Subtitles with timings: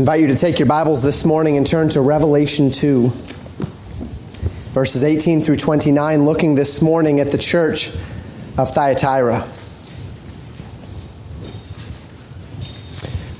[0.00, 3.08] invite you to take your Bibles this morning and turn to Revelation 2,
[4.72, 7.90] verses 18 through 29, looking this morning at the church
[8.56, 9.46] of Thyatira.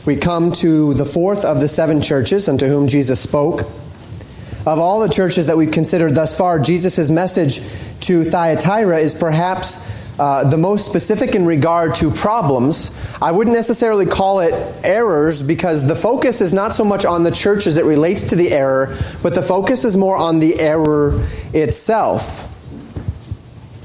[0.04, 3.60] We come to the fourth of the seven churches unto whom Jesus spoke.
[3.62, 7.60] Of all the churches that we've considered thus far, Jesus' message
[8.00, 9.78] to Thyatira is perhaps
[10.20, 12.94] uh, the most specific in regard to problems.
[13.22, 14.52] I wouldn't necessarily call it
[14.84, 18.36] errors because the focus is not so much on the church as it relates to
[18.36, 22.46] the error, but the focus is more on the error itself.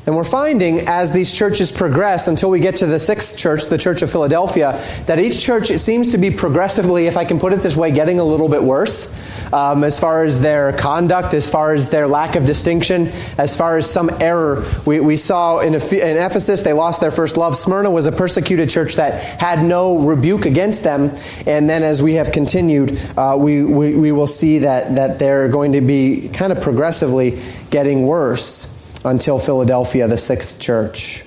[0.05, 3.77] And we're finding as these churches progress until we get to the sixth church, the
[3.77, 4.73] Church of Philadelphia,
[5.05, 7.91] that each church, it seems to be progressively, if I can put it this way,
[7.91, 9.17] getting a little bit worse.
[9.53, 13.77] Um, as far as their conduct, as far as their lack of distinction, as far
[13.77, 14.63] as some error.
[14.85, 17.55] We, we saw in, in Ephesus, they lost their first love.
[17.55, 21.15] Smyrna was a persecuted church that had no rebuke against them.
[21.45, 25.49] And then as we have continued, uh, we, we, we will see that, that they're
[25.49, 28.71] going to be kind of progressively getting worse
[29.05, 31.23] until Philadelphia, the sixth church.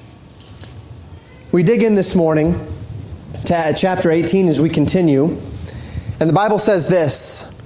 [1.53, 2.53] We dig in this morning
[3.47, 5.25] to chapter 18 as we continue.
[6.21, 7.58] And the Bible says this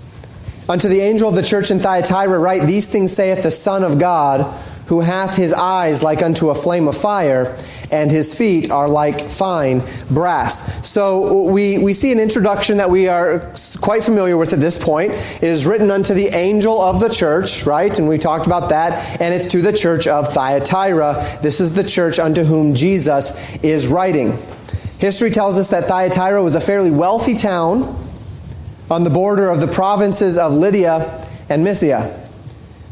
[0.73, 3.99] Unto the angel of the church in Thyatira write, These things saith the Son of
[3.99, 4.41] God,
[4.87, 7.55] who hath his eyes like unto a flame of fire,
[7.91, 10.89] and his feet are like fine brass.
[10.89, 15.13] So we, we see an introduction that we are quite familiar with at this point.
[15.13, 17.99] It is written unto the angel of the church, right?
[17.99, 19.21] And we talked about that.
[19.21, 21.41] And it's to the church of Thyatira.
[21.43, 24.39] This is the church unto whom Jesus is writing.
[24.99, 28.02] History tells us that Thyatira was a fairly wealthy town
[28.91, 32.22] on the border of the provinces of Lydia and Mysia.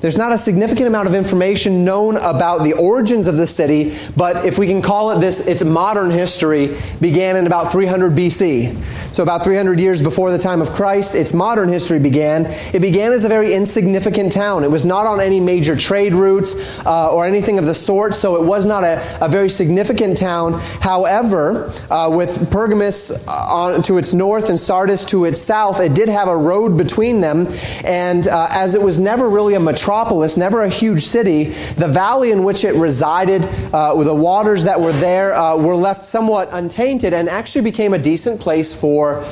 [0.01, 4.47] There's not a significant amount of information known about the origins of the city, but
[4.47, 8.75] if we can call it this, its modern history began in about 300 BC.
[9.13, 12.47] So, about 300 years before the time of Christ, its modern history began.
[12.73, 14.63] It began as a very insignificant town.
[14.65, 16.55] It was not on any major trade routes
[16.87, 20.55] uh, or anything of the sort, so it was not a, a very significant town.
[20.81, 25.93] However, uh, with Pergamus uh, on, to its north and Sardis to its south, it
[25.93, 27.49] did have a road between them,
[27.85, 29.90] and uh, as it was never really a metropolis,
[30.37, 33.43] never a huge city, the valley in which it resided,
[33.73, 37.99] uh, the waters that were there, uh, were left somewhat untainted and actually became a
[37.99, 39.23] decent place for for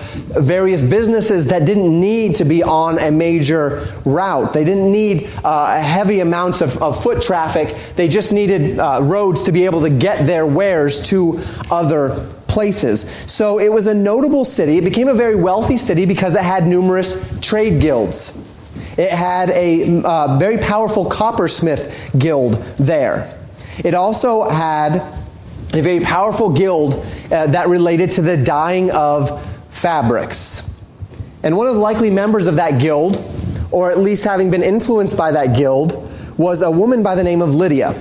[0.41, 4.53] various businesses that didn't need to be on a major route.
[4.53, 7.75] They didn't need uh, heavy amounts of, of, foot traffic.
[7.97, 11.41] They just needed uh, roads to be able to get their wares to
[11.71, 13.03] other places.
[13.31, 14.79] So it was a notable city.
[14.79, 18.48] It became a very wealthy city because it had numerous trade guilds.
[18.99, 23.33] It had a uh, very powerful coppersmith guild there.
[23.85, 24.97] It also had
[25.73, 26.95] a very powerful guild
[27.31, 30.69] uh, that related to the dyeing of fabrics.
[31.45, 33.25] And one of the likely members of that guild,
[33.71, 35.95] or at least having been influenced by that guild,
[36.37, 37.95] was a woman by the name of Lydia.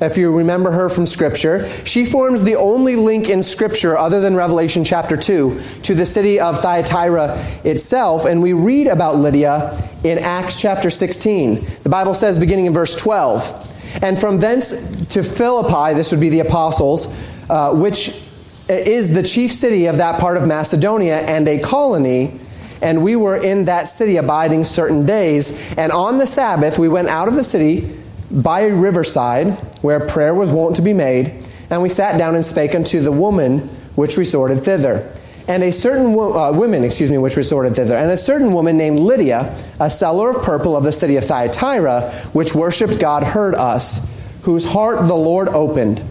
[0.00, 4.34] If you remember her from Scripture, she forms the only link in Scripture, other than
[4.34, 8.24] Revelation chapter 2, to the city of Thyatira itself.
[8.24, 11.64] And we read about Lydia in Acts chapter 16.
[11.84, 16.28] The Bible says, beginning in verse 12, And from thence to Philippi, this would be
[16.28, 17.06] the apostles,
[17.48, 18.20] uh, which
[18.68, 22.40] is the chief city of that part of Macedonia and a colony.
[22.82, 25.72] And we were in that city abiding certain days.
[25.78, 28.00] And on the Sabbath, we went out of the city
[28.34, 29.52] by a riverside
[29.82, 31.32] where prayer was wont to be made.
[31.70, 33.60] And we sat down and spake unto the woman
[33.94, 35.10] which resorted thither.
[35.46, 38.76] And a certain wo- uh, women, excuse me, which resorted thither, and a certain woman
[38.76, 43.54] named Lydia, a seller of purple of the city of Thyatira, which worshipped God, heard
[43.54, 44.10] us,
[44.42, 46.02] whose heart the Lord opened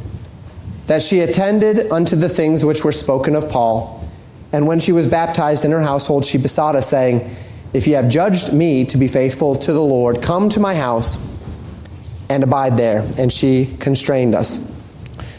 [0.86, 4.08] that she attended unto the things which were spoken of Paul.
[4.52, 7.36] And when she was baptized in her household, she besought us, saying,
[7.74, 11.33] If ye have judged me to be faithful to the Lord, come to my house
[12.34, 13.08] and abide there.
[13.20, 14.73] And she constrained us.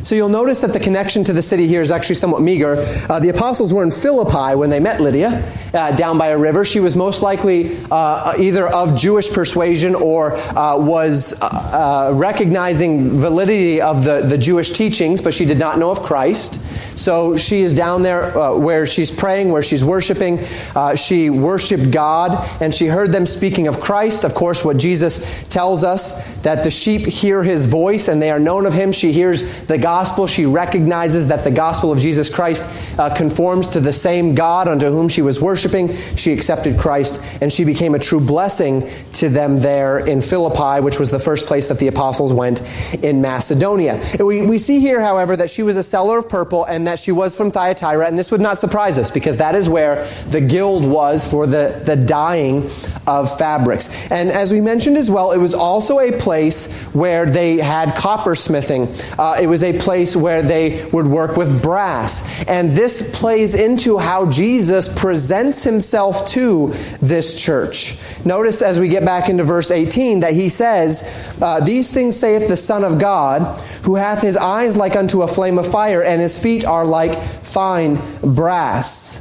[0.05, 2.77] So you'll notice that the connection to the city here is actually somewhat meager.
[3.09, 6.63] Uh, the apostles were in Philippi when they met Lydia uh, down by a river.
[6.67, 13.19] She was most likely uh, either of Jewish persuasion or uh, was uh, uh, recognizing
[13.19, 16.61] validity of the, the Jewish teachings, but she did not know of Christ.
[16.99, 20.39] So she is down there uh, where she's praying, where she's worshiping.
[20.77, 24.25] Uh, she worshiped God, and she heard them speaking of Christ.
[24.25, 28.39] Of course, what Jesus tells us that the sheep hear his voice and they are
[28.39, 28.93] known of him.
[28.93, 29.94] She hears the gospel.
[30.27, 34.87] She recognizes that the gospel of Jesus Christ uh, conforms to the same God unto
[34.91, 35.95] whom she was worshiping.
[36.17, 40.99] She accepted Christ, and she became a true blessing to them there in Philippi, which
[40.99, 42.63] was the first place that the apostles went
[43.05, 44.03] in Macedonia.
[44.19, 47.13] We, we see here, however, that she was a seller of purple and that she
[47.13, 50.85] was from Thyatira, and this would not surprise us because that is where the guild
[50.85, 52.69] was for the, the dyeing
[53.07, 54.11] of fabrics.
[54.11, 59.19] And as we mentioned as well, it was also a place where they had coppersmithing.
[59.19, 62.45] Uh, it was a place where they would work with brass.
[62.49, 66.69] And this plays into how Jesus presents himself to
[67.01, 67.97] this church.
[68.25, 72.49] Notice as we get back into verse 18 that he says, uh, These things saith
[72.49, 76.21] the Son of God, who hath his eyes like unto a flame of fire, and
[76.21, 79.21] his feet are like fine brass.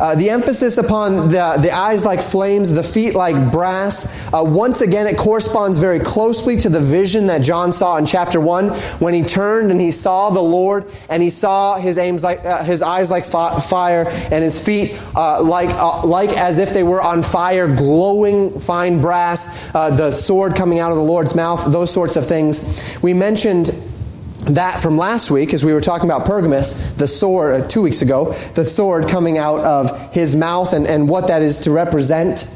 [0.00, 4.80] Uh, the emphasis upon the, the eyes like flames, the feet like brass, uh, once
[4.80, 8.68] again, it corresponds very closely to the vision that John saw in chapter 1
[9.00, 12.62] when he turned and he saw the Lord and he saw his, aims like, uh,
[12.62, 16.82] his eyes like fi- fire and his feet uh, like, uh, like as if they
[16.82, 21.64] were on fire, glowing fine brass, uh, the sword coming out of the Lord's mouth,
[21.72, 22.98] those sorts of things.
[23.02, 23.70] We mentioned
[24.48, 28.02] that from last week, as we were talking about Pergamus, the sword, uh, two weeks
[28.02, 32.48] ago, the sword coming out of his mouth and, and what that is to represent.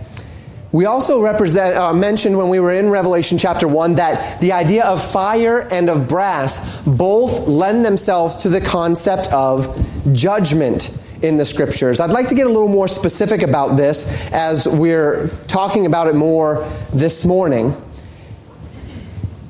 [0.73, 4.85] We also represent, uh, mentioned when we were in Revelation chapter 1 that the idea
[4.85, 9.77] of fire and of brass both lend themselves to the concept of
[10.13, 12.01] judgment in the scriptures.
[12.01, 16.15] I'd like to get a little more specific about this as we're talking about it
[16.15, 17.75] more this morning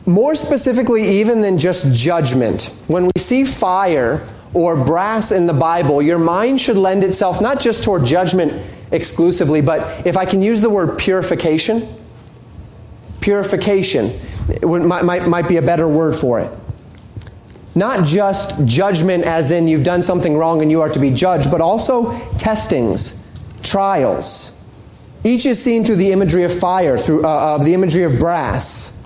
[0.06, 6.02] more specifically, even than just judgment, when we see fire or brass in the Bible,
[6.02, 8.52] your mind should lend itself not just toward judgment
[8.90, 11.88] exclusively, but if I can use the word purification,
[13.20, 14.12] purification
[14.62, 16.50] might, might, might be a better word for it.
[17.74, 21.50] Not just judgment as in you've done something wrong and you are to be judged,
[21.50, 23.26] but also testings,
[23.62, 24.58] trials.
[25.24, 28.98] Each is seen through the imagery of fire, through uh, of the imagery of brass.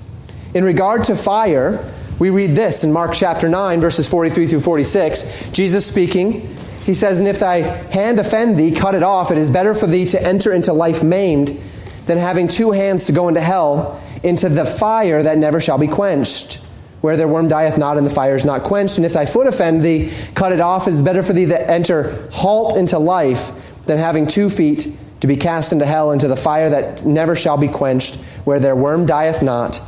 [0.56, 1.85] In regard to fire,
[2.19, 5.50] we read this in Mark chapter 9, verses 43 through 46.
[5.50, 6.49] Jesus speaking,
[6.82, 9.31] he says, And if thy hand offend thee, cut it off.
[9.31, 11.49] It is better for thee to enter into life maimed
[12.06, 15.88] than having two hands to go into hell, into the fire that never shall be
[15.88, 16.55] quenched.
[17.03, 18.97] Where their worm dieth not, and the fire is not quenched.
[18.97, 20.88] And if thy foot offend thee, cut it off.
[20.88, 24.88] It is better for thee to enter halt into life than having two feet
[25.20, 28.17] to be cast into hell, into the fire that never shall be quenched,
[28.47, 29.82] where their worm dieth not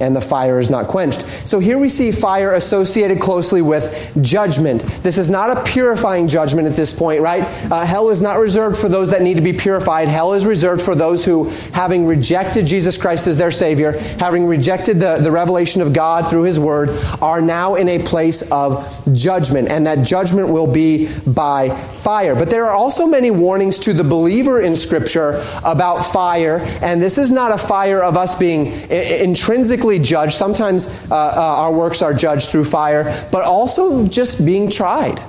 [0.00, 1.22] and the fire is not quenched.
[1.46, 4.82] So here we see fire associated closely with judgment.
[5.02, 7.42] This is not a purifying judgment at this point, right?
[7.70, 10.08] Uh, hell is not reserved for those that need to be purified.
[10.08, 14.98] Hell is reserved for those who, having rejected Jesus Christ as their Savior, having rejected
[14.98, 16.88] the, the revelation of God through His Word,
[17.20, 19.68] are now in a place of judgment.
[19.68, 22.34] And that judgment will be by fire.
[22.34, 26.58] But there are also many warnings to the believer in Scripture about fire.
[26.82, 30.34] And this is not a fire of us being intrinsically judged.
[30.34, 35.22] Sometimes uh, uh, our works are judged through fire, but also just being tried.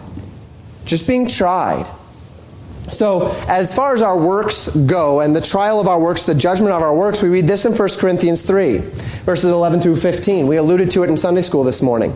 [0.85, 1.88] Just being tried.
[2.91, 6.73] So, as far as our works go, and the trial of our works, the judgment
[6.73, 8.77] of our works, we read this in 1 Corinthians 3,
[9.25, 10.47] verses 11 through 15.
[10.47, 12.13] We alluded to it in Sunday school this morning.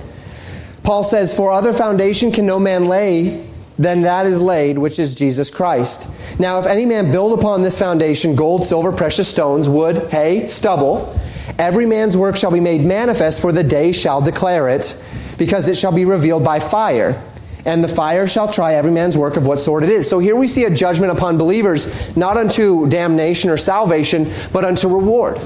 [0.84, 3.48] Paul says, For other foundation can no man lay
[3.80, 6.40] than that is laid, which is Jesus Christ.
[6.40, 11.14] Now, if any man build upon this foundation gold, silver, precious stones, wood, hay, stubble,
[11.58, 15.02] Every man's work shall be made manifest, for the day shall declare it,
[15.38, 17.22] because it shall be revealed by fire.
[17.66, 20.10] And the fire shall try every man's work of what sort it is.
[20.10, 24.88] So here we see a judgment upon believers, not unto damnation or salvation, but unto
[24.88, 25.38] reward.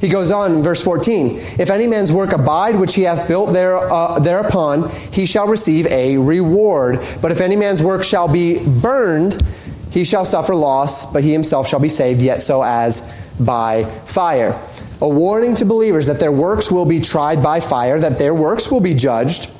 [0.00, 3.52] He goes on in verse 14 If any man's work abide which he hath built
[3.52, 7.00] there, uh, thereupon, he shall receive a reward.
[7.20, 9.42] But if any man's work shall be burned,
[9.90, 14.52] he shall suffer loss, but he himself shall be saved, yet so as by fire
[15.00, 18.70] a warning to believers that their works will be tried by fire, that their works
[18.70, 19.50] will be judged.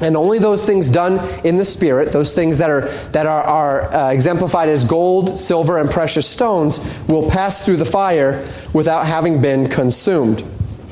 [0.00, 3.92] And only those things done in the Spirit, those things that are, that are, are
[3.92, 9.42] uh, exemplified as gold, silver, and precious stones, will pass through the fire without having
[9.42, 10.44] been consumed.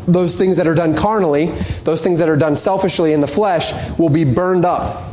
[0.08, 1.46] Those things that are done carnally,
[1.84, 5.04] those things that are done selfishly in the flesh, will be burned up,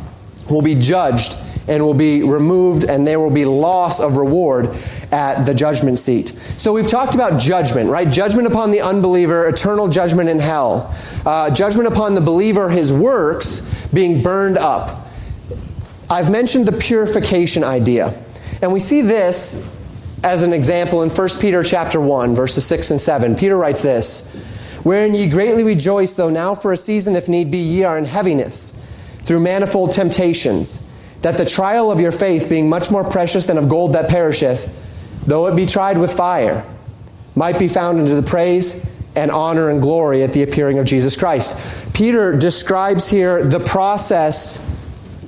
[0.50, 1.36] will be judged,
[1.68, 4.66] and will be removed, and there will be loss of reward
[5.12, 6.30] at the judgment seat.
[6.30, 8.10] So we've talked about judgment, right?
[8.10, 10.94] Judgment upon the unbeliever, eternal judgment in hell.
[11.26, 15.08] Uh, judgment upon the believer, his works being burned up.
[16.10, 18.14] I've mentioned the purification idea.
[18.62, 19.70] And we see this
[20.24, 23.36] as an example in 1 Peter chapter 1, verses 6 and 7.
[23.36, 24.30] Peter writes this,
[24.84, 28.04] Wherein ye greatly rejoice, though now for a season, if need be, ye are in
[28.04, 28.72] heaviness,
[29.24, 30.90] through manifold temptations
[31.24, 35.24] that the trial of your faith, being much more precious than of gold that perisheth,
[35.26, 36.64] though it be tried with fire,
[37.36, 41.18] might be found unto the praise and honor and glory at the appearing of Jesus
[41.18, 41.94] Christ.
[41.96, 44.60] Peter describes here the process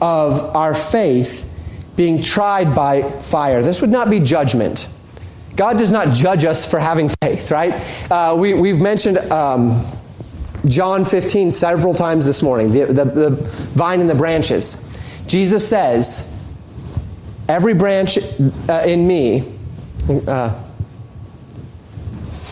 [0.02, 1.52] of our faith
[1.96, 3.62] being tried by fire.
[3.62, 4.90] This would not be judgment.
[5.56, 7.74] God does not judge us for having faith, right?
[8.12, 9.82] Uh, we, we've mentioned um,
[10.68, 13.30] John 15 several times this morning, the, the, the
[13.76, 14.85] vine and the branches.
[15.28, 16.32] Jesus says,
[17.48, 18.18] Every branch
[18.70, 19.54] uh, in me.
[20.10, 20.62] Uh,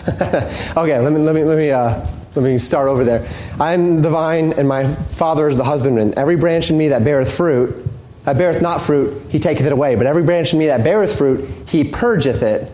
[0.77, 3.27] okay, let me, let me, let me uh, let me start over there.
[3.59, 6.13] I'm the vine, and my Father is the husbandman.
[6.17, 7.75] Every branch in me that beareth fruit,
[8.25, 9.95] that beareth not fruit, he taketh it away.
[9.95, 12.71] But every branch in me that beareth fruit, he purgeth it,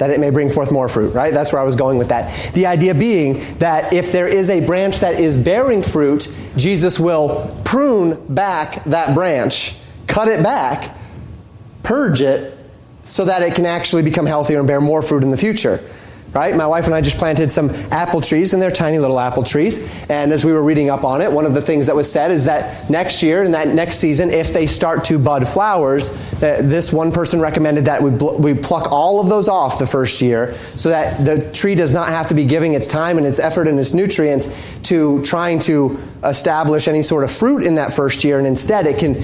[0.00, 1.32] that it may bring forth more fruit, right?
[1.32, 2.52] That's where I was going with that.
[2.54, 7.56] The idea being that if there is a branch that is bearing fruit, Jesus will
[7.64, 9.76] prune back that branch,
[10.06, 10.94] cut it back,
[11.82, 12.58] purge it,
[13.02, 15.80] so that it can actually become healthier and bear more fruit in the future
[16.32, 16.54] right?
[16.54, 19.88] My wife and I just planted some apple trees, and they're tiny little apple trees.
[20.08, 22.30] And as we were reading up on it, one of the things that was said
[22.30, 26.10] is that next year and that next season, if they start to bud flowers,
[26.42, 30.20] uh, this one person recommended that we, we pluck all of those off the first
[30.22, 33.38] year so that the tree does not have to be giving its time and its
[33.38, 38.24] effort and its nutrients to trying to establish any sort of fruit in that first
[38.24, 39.16] year, and instead it can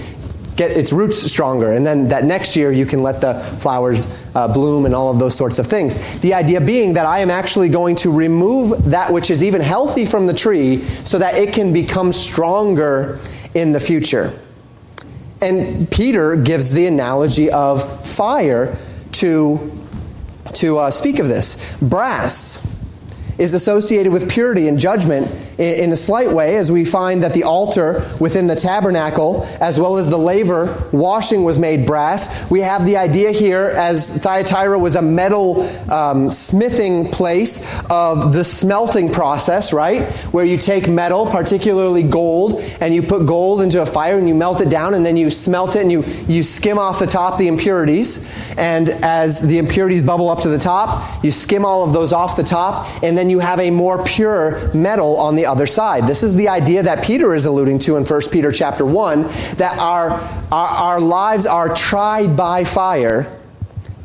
[0.57, 1.73] get its roots stronger.
[1.73, 5.19] And then that next year you can let the flowers uh, bloom and all of
[5.19, 6.21] those sorts of things.
[6.21, 10.07] The idea being that I am actually going to remove that which is even healthy
[10.07, 13.21] from the tree so that it can become stronger
[13.55, 14.39] in the future.
[15.43, 18.77] And Peter gives the analogy of fire
[19.13, 19.73] to,
[20.55, 21.77] to uh, speak of this.
[21.81, 22.76] Brass
[23.39, 27.45] is associated with purity and judgment in a slight way, as we find that the
[27.45, 32.51] altar within the tabernacle, as well as the laver washing, was made brass.
[32.51, 38.45] We have the idea here, as Thyatira was a metal um, smithing place of the
[38.45, 40.03] smelting process, right?
[40.33, 44.35] Where you take metal, particularly gold, and you put gold into a fire and you
[44.35, 47.39] melt it down, and then you smelt it and you, you skim off the top
[47.39, 48.31] the impurities.
[48.59, 52.37] And as the impurities bubble up to the top, you skim all of those off
[52.37, 56.05] the top, and then you have a more pure metal on the other side.
[56.05, 59.23] This is the idea that Peter is alluding to in 1 Peter chapter 1
[59.57, 60.11] that our,
[60.53, 63.31] our, our lives are tried by fire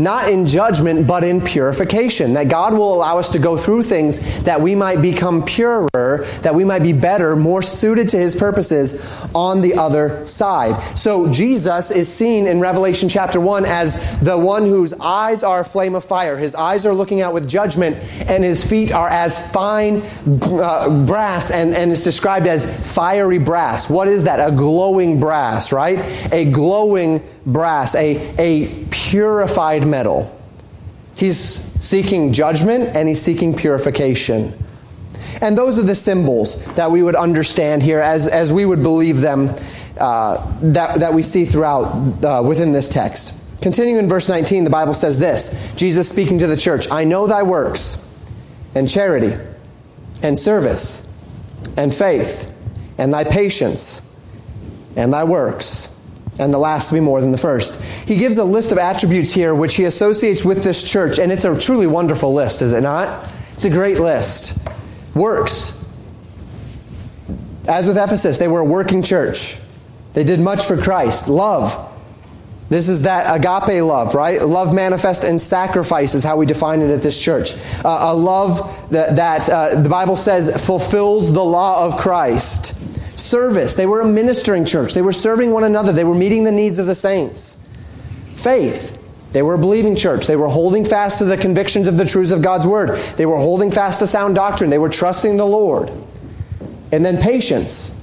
[0.03, 2.33] not in judgment, but in purification.
[2.33, 5.89] That God will allow us to go through things that we might become purer,
[6.41, 10.81] that we might be better, more suited to His purposes on the other side.
[10.97, 15.65] So Jesus is seen in Revelation chapter 1 as the one whose eyes are a
[15.65, 16.37] flame of fire.
[16.37, 21.51] His eyes are looking out with judgment, and his feet are as fine uh, brass,
[21.51, 23.89] and, and it's described as fiery brass.
[23.89, 24.39] What is that?
[24.39, 25.99] A glowing brass, right?
[26.31, 30.35] A glowing brass, a, a purified metal.
[31.15, 34.53] He's seeking judgment and he's seeking purification.
[35.41, 39.21] And those are the symbols that we would understand here as, as we would believe
[39.21, 39.49] them
[39.99, 43.37] uh, that, that we see throughout uh, within this text.
[43.61, 47.27] Continuing in verse 19, the Bible says this Jesus speaking to the church I know
[47.27, 48.03] thy works,
[48.73, 49.33] and charity,
[50.23, 51.07] and service,
[51.77, 52.51] and faith,
[52.97, 54.01] and thy patience,
[54.95, 56.00] and thy works
[56.41, 57.81] and the last to be more than the first.
[58.07, 61.45] He gives a list of attributes here which he associates with this church, and it's
[61.45, 63.29] a truly wonderful list, is it not?
[63.53, 64.67] It's a great list.
[65.15, 65.77] Works.
[67.69, 69.57] As with Ephesus, they were a working church.
[70.13, 71.29] They did much for Christ.
[71.29, 71.89] Love.
[72.69, 74.41] This is that agape love, right?
[74.41, 77.53] Love manifest and sacrifice is how we define it at this church.
[77.83, 82.80] Uh, a love that, that uh, the Bible says fulfills the law of Christ.
[83.21, 83.75] Service.
[83.75, 84.93] They were a ministering church.
[84.93, 85.91] They were serving one another.
[85.91, 87.67] They were meeting the needs of the saints.
[88.35, 88.97] Faith.
[89.31, 90.27] They were a believing church.
[90.27, 92.97] They were holding fast to the convictions of the truths of God's word.
[93.17, 94.69] They were holding fast to sound doctrine.
[94.69, 95.89] They were trusting the Lord.
[96.91, 97.97] And then patience.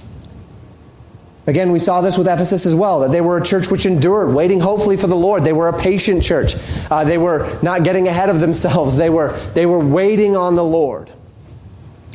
[1.46, 4.34] Again, we saw this with Ephesus as well, that they were a church which endured,
[4.34, 5.44] waiting hopefully for the Lord.
[5.44, 6.54] They were a patient church.
[6.90, 8.96] Uh, they were not getting ahead of themselves.
[8.96, 11.10] They were, they were waiting on the Lord.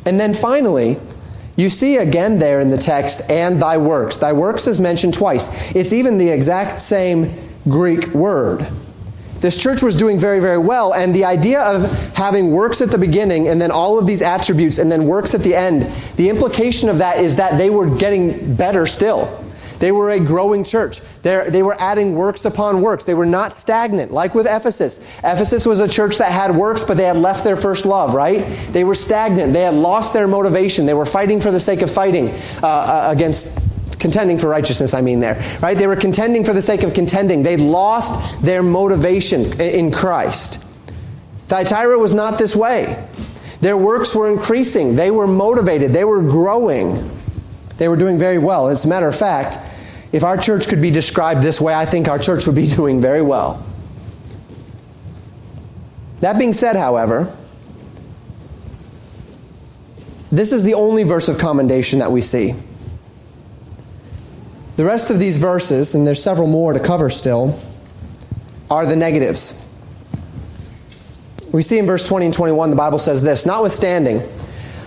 [0.06, 0.98] And then finally,
[1.56, 4.18] you see again there in the text, and thy works.
[4.18, 5.74] Thy works is mentioned twice.
[5.74, 7.32] It's even the exact same
[7.68, 8.66] Greek word.
[9.40, 12.98] This church was doing very, very well, and the idea of having works at the
[12.98, 15.82] beginning and then all of these attributes and then works at the end,
[16.16, 19.43] the implication of that is that they were getting better still.
[19.84, 21.02] They were a growing church.
[21.20, 23.04] They're, they were adding works upon works.
[23.04, 25.04] They were not stagnant, like with Ephesus.
[25.18, 28.46] Ephesus was a church that had works, but they had left their first love, right?
[28.70, 29.52] They were stagnant.
[29.52, 30.86] They had lost their motivation.
[30.86, 32.30] They were fighting for the sake of fighting
[32.62, 33.60] uh, uh, against
[34.00, 35.76] contending for righteousness, I mean, there, right?
[35.76, 37.42] They were contending for the sake of contending.
[37.42, 40.64] They lost their motivation in Christ.
[41.48, 43.06] Thyatira was not this way.
[43.60, 44.96] Their works were increasing.
[44.96, 45.92] They were motivated.
[45.92, 47.10] They were growing.
[47.76, 48.68] They were doing very well.
[48.68, 49.58] As a matter of fact,
[50.14, 53.00] if our church could be described this way, I think our church would be doing
[53.00, 53.66] very well.
[56.20, 57.36] That being said, however,
[60.30, 62.54] this is the only verse of commendation that we see.
[64.76, 67.58] The rest of these verses, and there's several more to cover still,
[68.70, 69.68] are the negatives.
[71.52, 74.22] We see in verse 20 and 21, the Bible says this Notwithstanding,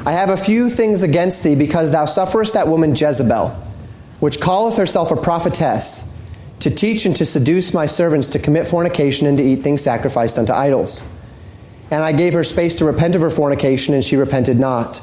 [0.05, 3.67] I have a few things against thee, because thou sufferest that woman Jezebel,
[4.20, 6.14] which calleth herself a prophetess,
[6.60, 10.38] to teach and to seduce my servants to commit fornication and to eat things sacrificed
[10.38, 11.08] unto idols.
[11.92, 15.02] And I gave her space to repent of her fornication, and she repented not.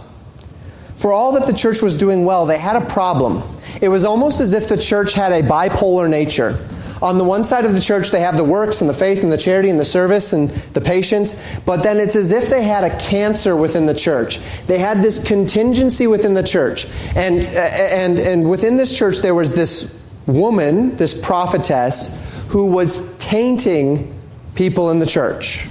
[0.96, 3.42] For all that the church was doing well, they had a problem.
[3.80, 6.58] It was almost as if the church had a bipolar nature.
[7.02, 9.30] On the one side of the church, they have the works and the faith and
[9.30, 12.84] the charity and the service and the patience, but then it's as if they had
[12.84, 14.38] a cancer within the church.
[14.66, 16.86] They had this contingency within the church.
[17.16, 24.14] And, and, and within this church, there was this woman, this prophetess, who was tainting
[24.54, 25.68] people in the church.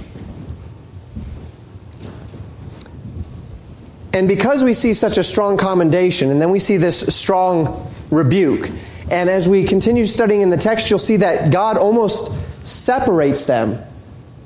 [4.14, 8.70] And because we see such a strong commendation, and then we see this strong rebuke,
[9.10, 12.32] and as we continue studying in the text, you'll see that God almost
[12.64, 13.78] separates them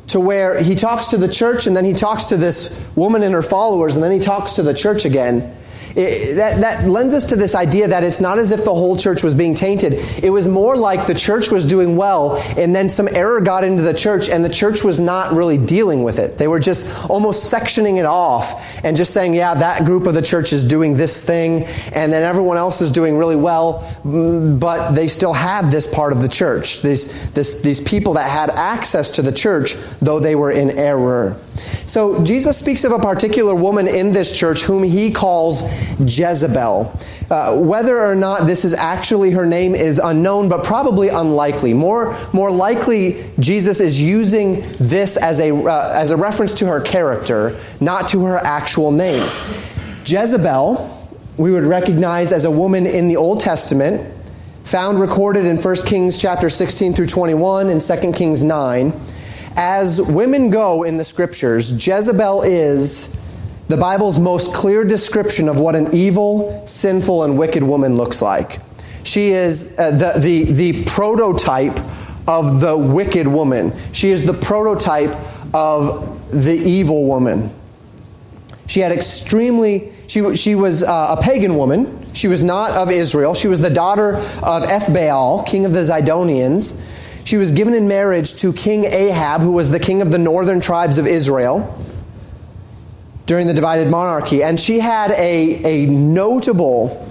[0.08, 3.34] to where he talks to the church, and then he talks to this woman and
[3.34, 5.54] her followers, and then he talks to the church again.
[5.96, 8.96] It, that, that lends us to this idea that it's not as if the whole
[8.96, 9.94] church was being tainted.
[10.22, 13.82] It was more like the church was doing well, and then some error got into
[13.82, 16.38] the church, and the church was not really dealing with it.
[16.38, 20.22] They were just almost sectioning it off and just saying, yeah, that group of the
[20.22, 21.64] church is doing this thing,
[21.94, 26.12] and then everyone else is doing really well, mm, but they still had this part
[26.12, 30.34] of the church, these, this, these people that had access to the church, though they
[30.34, 31.36] were in error.
[31.58, 35.62] So Jesus speaks of a particular woman in this church whom he calls
[35.98, 36.92] Jezebel.
[37.30, 41.74] Uh, whether or not this is actually her name is unknown, but probably unlikely.
[41.74, 46.80] More, more likely, Jesus is using this as a, uh, as a reference to her
[46.80, 49.22] character, not to her actual name.
[50.06, 54.14] Jezebel, we would recognize as a woman in the Old Testament,
[54.64, 58.92] found recorded in 1 Kings chapter 16 through 21 and 2 Kings 9
[59.58, 63.20] as women go in the scriptures, Jezebel is
[63.66, 68.60] the Bible's most clear description of what an evil, sinful, and wicked woman looks like.
[69.02, 71.76] She is uh, the, the, the prototype
[72.28, 73.72] of the wicked woman.
[73.92, 75.14] She is the prototype
[75.52, 77.50] of the evil woman.
[78.68, 82.06] She had extremely, she, she was uh, a pagan woman.
[82.14, 83.34] She was not of Israel.
[83.34, 86.84] She was the daughter of Ethbaal, king of the Zidonians.
[87.28, 90.60] She was given in marriage to King Ahab, who was the king of the northern
[90.60, 91.78] tribes of Israel
[93.26, 94.42] during the divided monarchy.
[94.42, 97.06] And she had a, a notable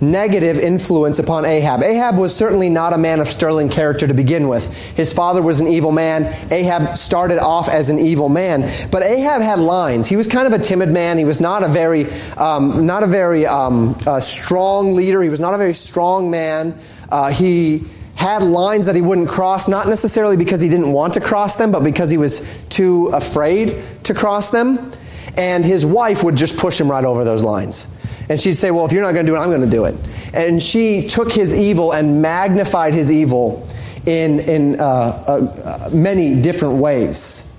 [0.00, 1.82] negative influence upon Ahab.
[1.82, 4.72] Ahab was certainly not a man of sterling character to begin with.
[4.96, 6.32] His father was an evil man.
[6.52, 10.06] Ahab started off as an evil man, but Ahab had lines.
[10.06, 11.18] He was kind of a timid man.
[11.18, 15.20] He was not a very, um, not a very um, strong leader.
[15.20, 16.78] He was not a very strong man.
[17.10, 17.82] Uh, he
[18.20, 21.72] had lines that he wouldn't cross, not necessarily because he didn't want to cross them,
[21.72, 24.92] but because he was too afraid to cross them.
[25.38, 27.88] And his wife would just push him right over those lines.
[28.28, 29.86] And she'd say, Well, if you're not going to do it, I'm going to do
[29.86, 29.94] it.
[30.34, 33.66] And she took his evil and magnified his evil
[34.04, 37.50] in, in uh, uh, many different ways.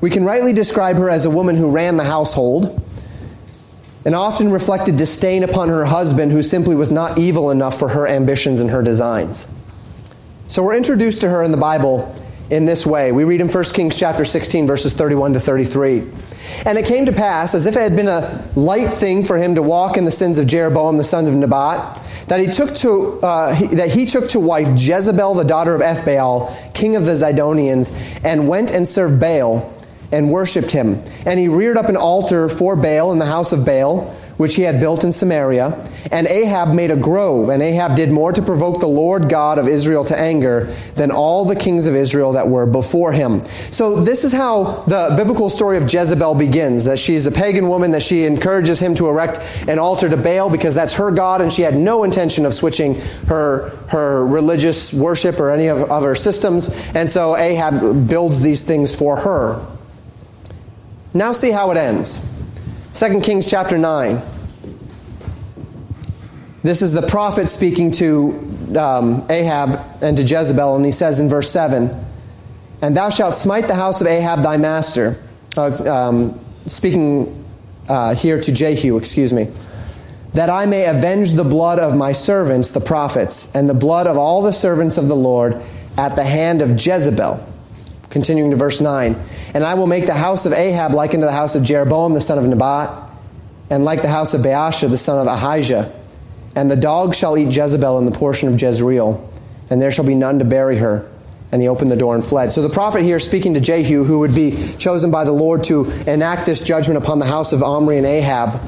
[0.00, 2.82] We can rightly describe her as a woman who ran the household
[4.04, 8.06] and often reflected disdain upon her husband, who simply was not evil enough for her
[8.06, 9.54] ambitions and her designs.
[10.48, 12.14] So we're introduced to her in the Bible
[12.50, 13.12] in this way.
[13.12, 16.00] We read in 1 Kings chapter 16, verses 31 to 33.
[16.66, 19.54] And it came to pass, as if it had been a light thing for him
[19.54, 23.20] to walk in the sins of Jeroboam the son of Nebat, that he took to
[23.22, 27.12] uh, he, that he took to wife Jezebel the daughter of Ethbaal, king of the
[27.12, 29.72] Zidonians, and went and served Baal
[30.12, 31.02] and worshipped him.
[31.26, 34.62] And he reared up an altar for Baal in the house of Baal, which he
[34.62, 35.86] had built in Samaria.
[36.10, 39.68] And Ahab made a grove, and Ahab did more to provoke the Lord God of
[39.68, 40.64] Israel to anger
[40.96, 43.42] than all the kings of Israel that were before him.
[43.70, 47.68] So this is how the biblical story of Jezebel begins, that she is a pagan
[47.68, 51.42] woman, that she encourages him to erect an altar to Baal because that's her God,
[51.42, 52.94] and she had no intention of switching
[53.28, 56.70] her, her religious worship or any of, of her systems.
[56.94, 59.66] And so Ahab builds these things for her.
[61.12, 62.26] Now see how it ends.
[62.94, 64.20] 2 Kings chapter 9.
[66.62, 68.30] This is the prophet speaking to
[68.78, 71.90] um, Ahab and to Jezebel, and he says in verse 7
[72.82, 75.20] And thou shalt smite the house of Ahab thy master.
[75.56, 77.44] Uh, um, speaking
[77.88, 79.48] uh, here to Jehu, excuse me.
[80.34, 84.16] that I may avenge the blood of my servants, the prophets, and the blood of
[84.16, 85.60] all the servants of the Lord
[85.98, 87.44] at the hand of Jezebel.
[88.10, 89.16] Continuing to verse 9.
[89.54, 92.20] And I will make the house of Ahab like unto the house of Jeroboam the
[92.20, 92.90] son of Nebat,
[93.70, 95.92] and like the house of Baasha the son of Ahijah.
[96.56, 99.28] And the dog shall eat Jezebel in the portion of Jezreel,
[99.70, 101.08] and there shall be none to bury her.
[101.52, 102.52] And he opened the door and fled.
[102.52, 105.90] So the prophet here speaking to Jehu, who would be chosen by the Lord to
[106.06, 108.60] enact this judgment upon the house of Omri and Ahab,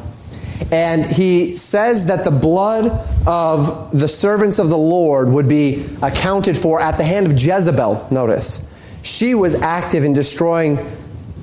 [0.72, 2.90] and he says that the blood
[3.26, 8.08] of the servants of the Lord would be accounted for at the hand of Jezebel.
[8.10, 8.68] Notice.
[9.02, 10.78] She was active in destroying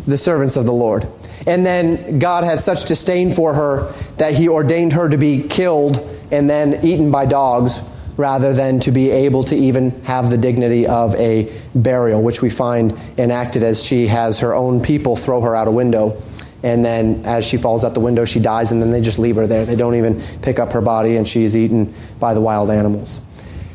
[0.08, 1.08] the servants of the Lord.
[1.48, 5.98] And then God had such disdain for her that he ordained her to be killed
[6.32, 7.82] and then eaten by dogs
[8.17, 12.50] rather than to be able to even have the dignity of a burial, which we
[12.50, 16.22] find enacted as she has her own people throw her out a window
[16.63, 19.38] and then as she falls out the window, she dies, and then they just leave
[19.38, 19.65] her there.
[19.65, 23.22] They don't even pick up her body, and she's eaten by the wild animals.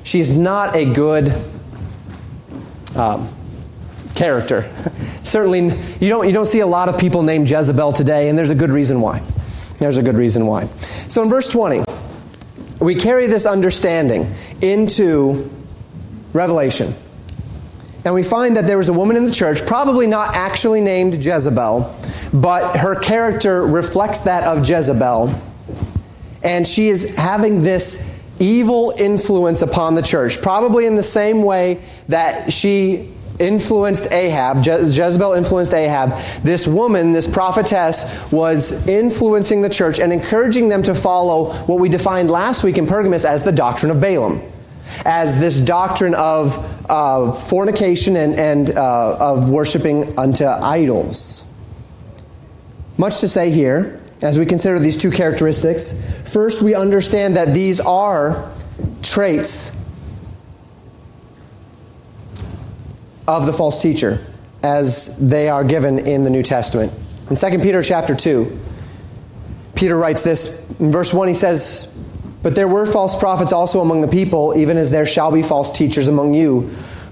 [0.03, 1.33] She's not a good
[2.94, 3.29] um,
[4.14, 4.70] character.
[5.24, 8.50] Certainly, you don't, you don't see a lot of people named Jezebel today, and there's
[8.50, 9.22] a good reason why.
[9.79, 10.66] There's a good reason why.
[11.09, 11.85] So in verse 20,
[12.81, 14.27] we carry this understanding
[14.61, 15.50] into
[16.33, 16.94] Revelation.
[18.05, 21.24] And we find that there was a woman in the church, probably not actually named
[21.24, 21.96] Jezebel,
[22.35, 25.35] but her character reflects that of Jezebel.
[26.42, 31.81] And she is having this evil influence upon the church, probably in the same way
[32.09, 36.11] that she influenced Ahab, Je- Jezebel influenced Ahab.
[36.42, 41.88] This woman, this prophetess, was influencing the church and encouraging them to follow what we
[41.88, 44.40] defined last week in Pergamus as the doctrine of Balaam
[45.05, 46.57] as this doctrine of
[46.88, 51.51] uh, fornication and, and uh, of worshiping unto idols.
[52.97, 56.33] Much to say here as we consider these two characteristics.
[56.33, 58.51] First, we understand that these are
[59.03, 59.70] traits
[63.27, 64.19] of the false teacher
[64.63, 66.93] as they are given in the New Testament.
[67.31, 68.59] In 2 Peter chapter 2,
[69.75, 70.69] Peter writes this.
[70.81, 71.91] In verse 1, he says,
[72.43, 75.71] but there were false prophets also among the people, even as there shall be false
[75.71, 76.61] teachers among you,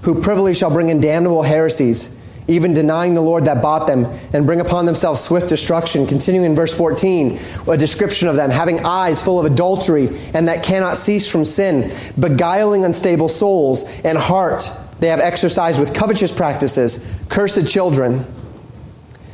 [0.03, 4.45] who privily shall bring in damnable heresies, even denying the Lord that bought them, and
[4.45, 6.05] bring upon themselves swift destruction.
[6.05, 10.63] Continuing in verse 14, a description of them, having eyes full of adultery, and that
[10.63, 14.71] cannot cease from sin, beguiling unstable souls, and heart
[15.03, 18.25] they have exercised with covetous practices, cursed children.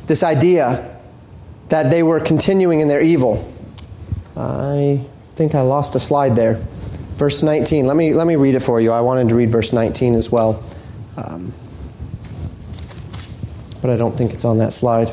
[0.08, 0.98] This idea
[1.68, 3.48] that they were continuing in their evil.
[4.36, 5.06] I
[5.36, 6.54] think I lost a slide there.
[6.54, 7.86] Verse 19.
[7.86, 8.90] Let me, let me read it for you.
[8.90, 10.60] I wanted to read verse 19 as well.
[11.16, 11.52] Um,
[13.80, 15.06] but I don't think it's on that slide.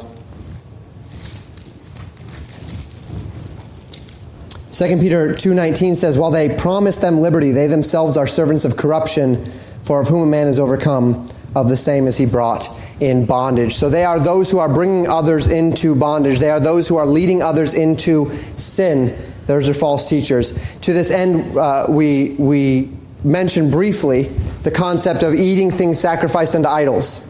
[4.72, 9.44] 2 Peter 2:19 says while they promise them liberty they themselves are servants of corruption
[9.88, 12.70] for of whom a man is overcome of the same as he brought
[13.00, 13.74] in bondage.
[13.74, 16.40] So they are those who are bringing others into bondage.
[16.40, 19.18] They are those who are leading others into sin.
[19.46, 20.78] Those are false teachers.
[20.80, 22.92] To this end, uh, we, we
[23.24, 24.24] mentioned briefly
[24.64, 27.24] the concept of eating things sacrificed unto idols.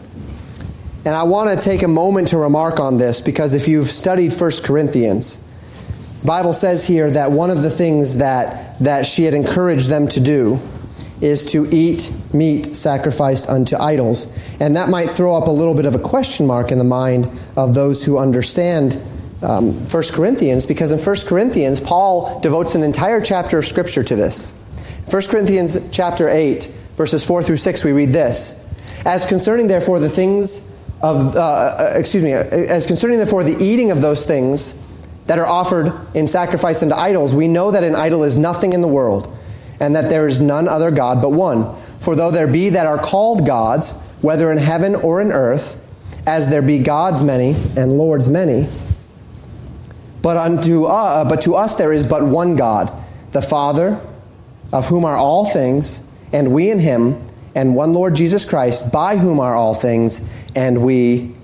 [1.04, 4.32] And I want to take a moment to remark on this because if you've studied
[4.32, 5.38] 1 Corinthians,
[6.24, 10.20] Bible says here that one of the things that, that she had encouraged them to
[10.20, 10.60] do
[11.20, 14.26] is to eat meat sacrificed unto idols.
[14.60, 17.28] And that might throw up a little bit of a question mark in the mind
[17.56, 19.00] of those who understand
[19.42, 24.16] um, 1 Corinthians because in 1 Corinthians, Paul devotes an entire chapter of Scripture to
[24.16, 24.50] this.
[25.10, 26.64] 1 Corinthians chapter 8,
[26.96, 28.64] verses 4 through 6, we read this.
[29.06, 30.68] As concerning, therefore, the things
[31.00, 34.84] of, uh, uh excuse me, as concerning, therefore, the eating of those things
[35.26, 38.80] that are offered in sacrifice unto idols, we know that an idol is nothing in
[38.80, 39.37] the world,
[39.80, 41.74] and that there is none other God but one.
[42.00, 45.84] For though there be that are called gods, whether in heaven or in earth,
[46.26, 48.68] as there be gods many and lords many,
[50.22, 52.92] but unto uh, but to us there is but one God,
[53.32, 54.00] the Father,
[54.72, 57.20] of whom are all things, and we in him,
[57.54, 61.34] and one Lord Jesus Christ, by whom are all things, and we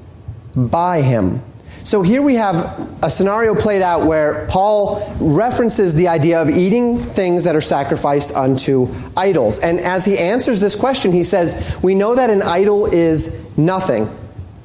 [0.55, 1.41] by him.
[1.85, 6.99] So here we have a scenario played out where Paul references the idea of eating
[6.99, 9.59] things that are sacrificed unto idols.
[9.59, 14.09] And as he answers this question, he says, We know that an idol is nothing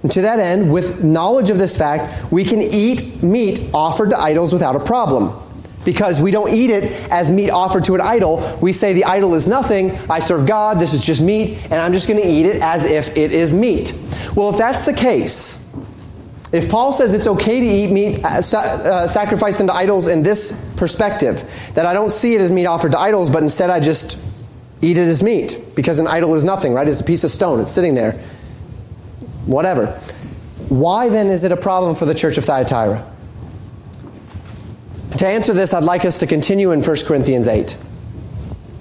[0.01, 4.17] and to that end, with knowledge of this fact, we can eat meat offered to
[4.17, 5.37] idols without a problem.
[5.83, 8.57] Because we don't eat it as meat offered to an idol.
[8.61, 11.93] We say the idol is nothing, I serve God, this is just meat, and I'm
[11.93, 13.97] just going to eat it as if it is meat.
[14.35, 15.68] Well, if that's the case,
[16.51, 20.73] If Paul says it's okay to eat meat uh, uh, sacrificed unto idols in this
[20.77, 21.43] perspective,
[21.75, 24.17] that I don't see it as meat offered to idols, but instead I just
[24.81, 26.87] eat it as meat, because an idol is nothing, right?
[26.87, 28.13] It's a piece of stone, it's sitting there.
[29.45, 29.87] Whatever.
[30.69, 33.05] Why then is it a problem for the church of Thyatira?
[35.17, 37.77] To answer this, I'd like us to continue in 1 Corinthians 8.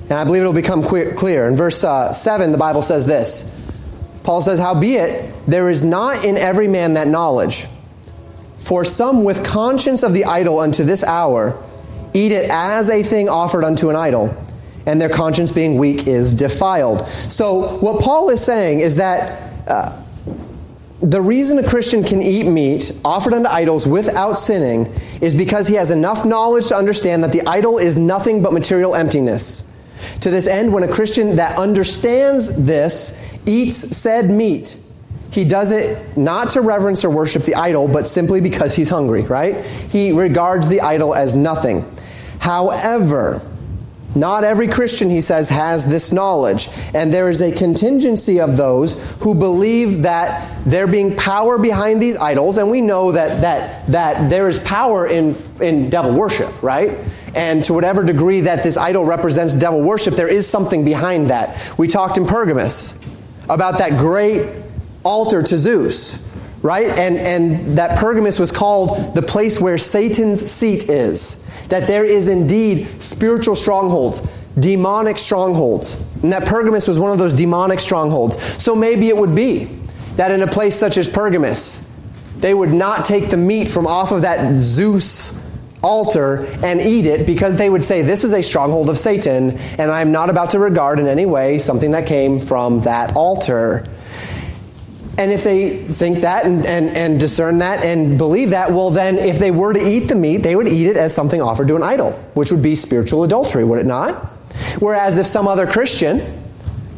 [0.05, 1.49] And I believe it'll become clear.
[1.49, 3.58] In verse uh, 7, the Bible says this
[4.29, 7.65] Paul says, Howbeit, there is not in every man that knowledge.
[8.59, 11.59] For some with conscience of the idol unto this hour
[12.13, 14.37] eat it as a thing offered unto an idol,
[14.85, 17.09] and their conscience being weak is defiled.
[17.09, 19.51] So, what Paul is saying is that.
[19.67, 20.05] Uh,
[21.01, 25.77] the reason a Christian can eat meat offered unto idols without sinning is because he
[25.77, 29.78] has enough knowledge to understand that the idol is nothing but material emptiness.
[30.21, 34.77] To this end, when a Christian that understands this eats said meat,
[35.31, 39.23] he does it not to reverence or worship the idol, but simply because he's hungry,
[39.23, 39.65] right?
[39.65, 41.85] He regards the idol as nothing.
[42.41, 43.43] However,
[44.15, 46.69] not every Christian, he says, has this knowledge.
[46.95, 52.17] And there is a contingency of those who believe that there being power behind these
[52.17, 56.99] idols, and we know that, that, that there is power in, in devil worship, right?
[57.35, 61.75] And to whatever degree that this idol represents devil worship, there is something behind that.
[61.79, 63.05] We talked in Pergamus
[63.49, 64.51] about that great
[65.05, 66.27] altar to Zeus,
[66.63, 66.87] right?
[66.87, 72.29] And, and that Pergamus was called the place where Satan's seat is that there is
[72.29, 74.21] indeed spiritual strongholds,
[74.59, 76.03] demonic strongholds.
[76.23, 78.41] And that Pergamus was one of those demonic strongholds.
[78.63, 79.65] So maybe it would be
[80.17, 81.85] that in a place such as Pergamus,
[82.39, 85.38] they would not take the meat from off of that Zeus
[85.83, 89.91] altar and eat it because they would say, This is a stronghold of Satan, and
[89.91, 93.87] I am not about to regard in any way something that came from that altar.
[95.19, 99.19] And if they think that and, and, and discern that and believe that, well, then
[99.19, 101.77] if they were to eat the meat, they would eat it as something offered to
[101.77, 104.15] an idol, which would be spiritual adultery, would it not?
[104.79, 106.23] Whereas if some other Christian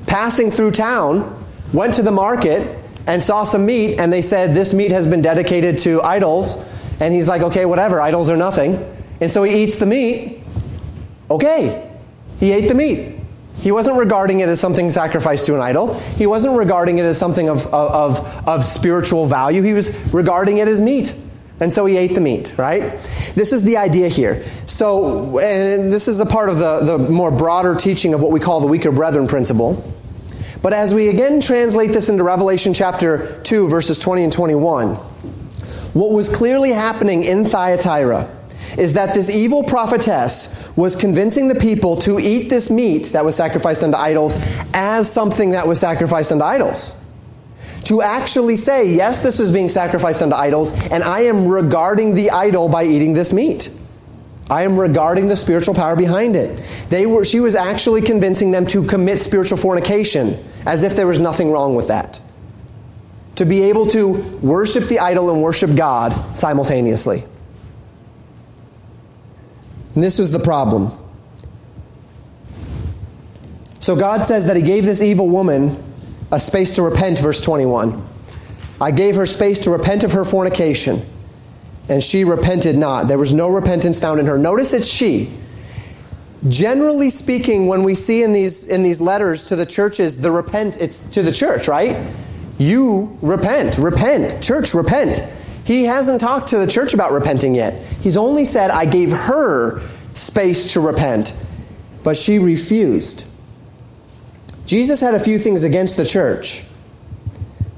[0.07, 1.35] passing through town
[1.73, 5.23] went to the market and saw some meat and they said, This meat has been
[5.23, 6.57] dedicated to idols,
[7.01, 8.79] and he's like, Okay, whatever, idols are nothing.
[9.21, 10.43] And so he eats the meat,
[11.31, 11.91] okay,
[12.39, 13.17] he ate the meat.
[13.61, 15.99] He wasn't regarding it as something sacrificed to an idol.
[16.01, 19.63] He wasn't regarding it as something of, of, of spiritual value.
[19.63, 21.15] He was regarding it as meat.
[21.61, 22.81] And so he ate the meat, right?
[23.35, 24.43] This is the idea here.
[24.67, 28.41] So, and this is a part of the, the more broader teaching of what we
[28.41, 29.85] call the weaker brethren principle.
[30.63, 34.97] But as we again translate this into Revelation chapter 2, verses 20 and 21,
[35.93, 38.29] what was clearly happening in Thyatira
[38.79, 43.37] is that this evil prophetess was convincing the people to eat this meat that was
[43.37, 44.37] sacrificed unto idols
[44.73, 46.97] as something that was sacrificed unto idols.
[47.85, 52.31] To actually say, yes, this is being sacrificed unto idols, and I am regarding the
[52.31, 53.71] idol by eating this meat.
[54.51, 56.57] I am regarding the spiritual power behind it.
[56.91, 61.21] They were, she was actually convincing them to commit spiritual fornication, as if there was
[61.21, 62.21] nothing wrong with that.
[63.41, 67.25] To be able to worship the idol and worship God simultaneously.
[69.95, 70.91] And this is the problem.
[73.81, 75.75] So God says that He gave this evil woman
[76.31, 78.07] a space to repent, verse 21.
[78.79, 81.01] I gave her space to repent of her fornication,
[81.89, 83.09] and she repented not.
[83.09, 84.37] There was no repentance found in her.
[84.37, 85.33] Notice it's she.
[86.47, 90.77] Generally speaking, when we see in these, in these letters to the churches, the repent,
[90.79, 91.97] it's to the church, right?
[92.61, 95.19] You repent, repent, church, repent.
[95.65, 97.83] He hasn't talked to the church about repenting yet.
[98.03, 99.81] He's only said, I gave her
[100.13, 101.35] space to repent,
[102.05, 103.27] but she refused.
[104.67, 106.65] Jesus had a few things against the church,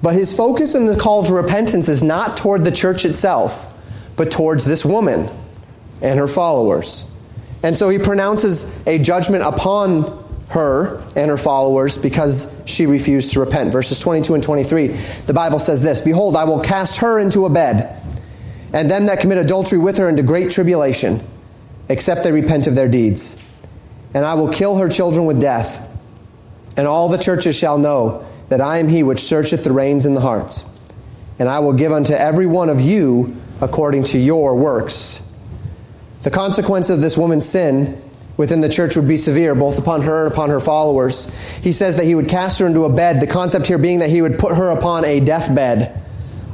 [0.02, 3.68] but his focus in the call to repentance is not toward the church itself,
[4.16, 5.30] but towards this woman
[6.02, 7.08] and her followers.
[7.62, 10.21] And so he pronounces a judgment upon
[10.52, 13.72] her and her followers because she refused to repent.
[13.72, 14.88] Verses 22 and 23,
[15.26, 18.00] the Bible says this Behold, I will cast her into a bed,
[18.72, 21.20] and them that commit adultery with her into great tribulation,
[21.88, 23.38] except they repent of their deeds.
[24.14, 25.88] And I will kill her children with death,
[26.76, 30.14] and all the churches shall know that I am he which searcheth the reins and
[30.14, 30.68] the hearts.
[31.38, 35.26] And I will give unto every one of you according to your works.
[36.22, 38.01] The consequence of this woman's sin
[38.42, 41.30] within the church would be severe, both upon her and upon her followers.
[41.58, 44.10] He says that he would cast her into a bed, the concept here being that
[44.10, 45.96] he would put her upon a deathbed,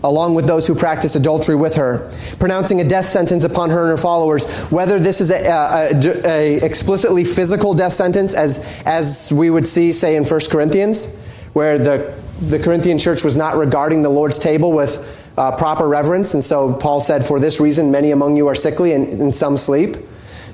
[0.05, 3.91] along with those who practice adultery with her, pronouncing a death sentence upon her and
[3.93, 4.45] her followers.
[4.67, 9.95] Whether this is a, a, a explicitly physical death sentence, as, as we would see,
[9.95, 11.17] say, in 1 Corinthians,
[11.55, 16.35] where the the Corinthian church was not regarding the Lord's table with uh, proper reverence.
[16.35, 19.57] And so Paul said, For this reason, many among you are sickly and, and some
[19.57, 19.97] sleep.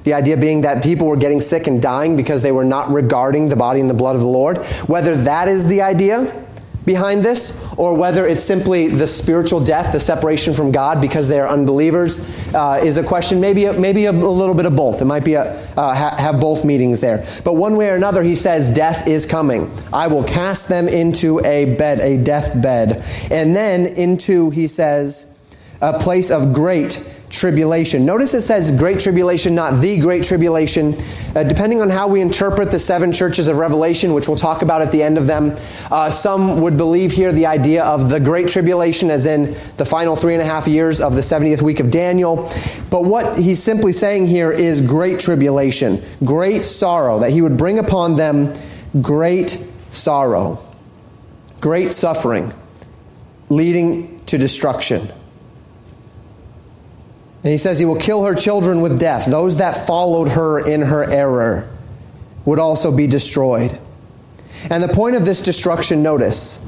[0.04, 3.48] The idea being that people were getting sick and dying because they were not regarding
[3.48, 4.58] the body and the blood of the Lord.
[4.86, 6.44] Whether that is the idea
[6.84, 11.40] behind this, or whether it's simply the spiritual death, the separation from God because they
[11.40, 13.40] are unbelievers, uh, is a question.
[13.40, 15.00] Maybe maybe a, a, little bit of both.
[15.00, 17.24] It might be a, uh, ha- have both meetings there.
[17.44, 19.70] But one way or another, he says, "Death is coming.
[19.92, 25.26] I will cast them into a bed, a death bed, and then into," he says,
[25.80, 27.02] "a place of great."
[27.34, 28.06] Tribulation.
[28.06, 30.94] Notice it says great tribulation, not the great tribulation.
[31.34, 34.82] Uh, depending on how we interpret the seven churches of Revelation, which we'll talk about
[34.82, 35.56] at the end of them,
[35.90, 40.16] uh, some would believe here the idea of the great tribulation, as in the final
[40.16, 42.50] three and a half years of the 70th week of Daniel.
[42.90, 47.78] But what he's simply saying here is great tribulation, great sorrow, that he would bring
[47.78, 48.54] upon them
[49.00, 49.50] great
[49.90, 50.58] sorrow,
[51.60, 52.52] great suffering,
[53.48, 55.08] leading to destruction.
[57.44, 59.26] And he says he will kill her children with death.
[59.26, 61.68] Those that followed her in her error
[62.46, 63.78] would also be destroyed.
[64.70, 66.64] And the point of this destruction, notice,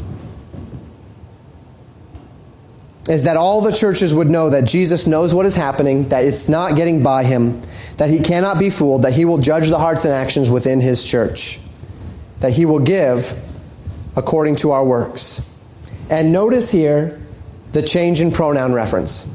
[3.09, 6.47] is that all the churches would know that Jesus knows what is happening, that it's
[6.47, 7.63] not getting by him,
[7.97, 11.05] that he cannot be fooled, that he will judge the hearts and actions within his
[11.05, 11.59] church,
[12.41, 13.33] that he will give
[14.15, 15.41] according to our works.
[16.11, 17.23] And notice here
[17.73, 19.33] the change in pronoun reference.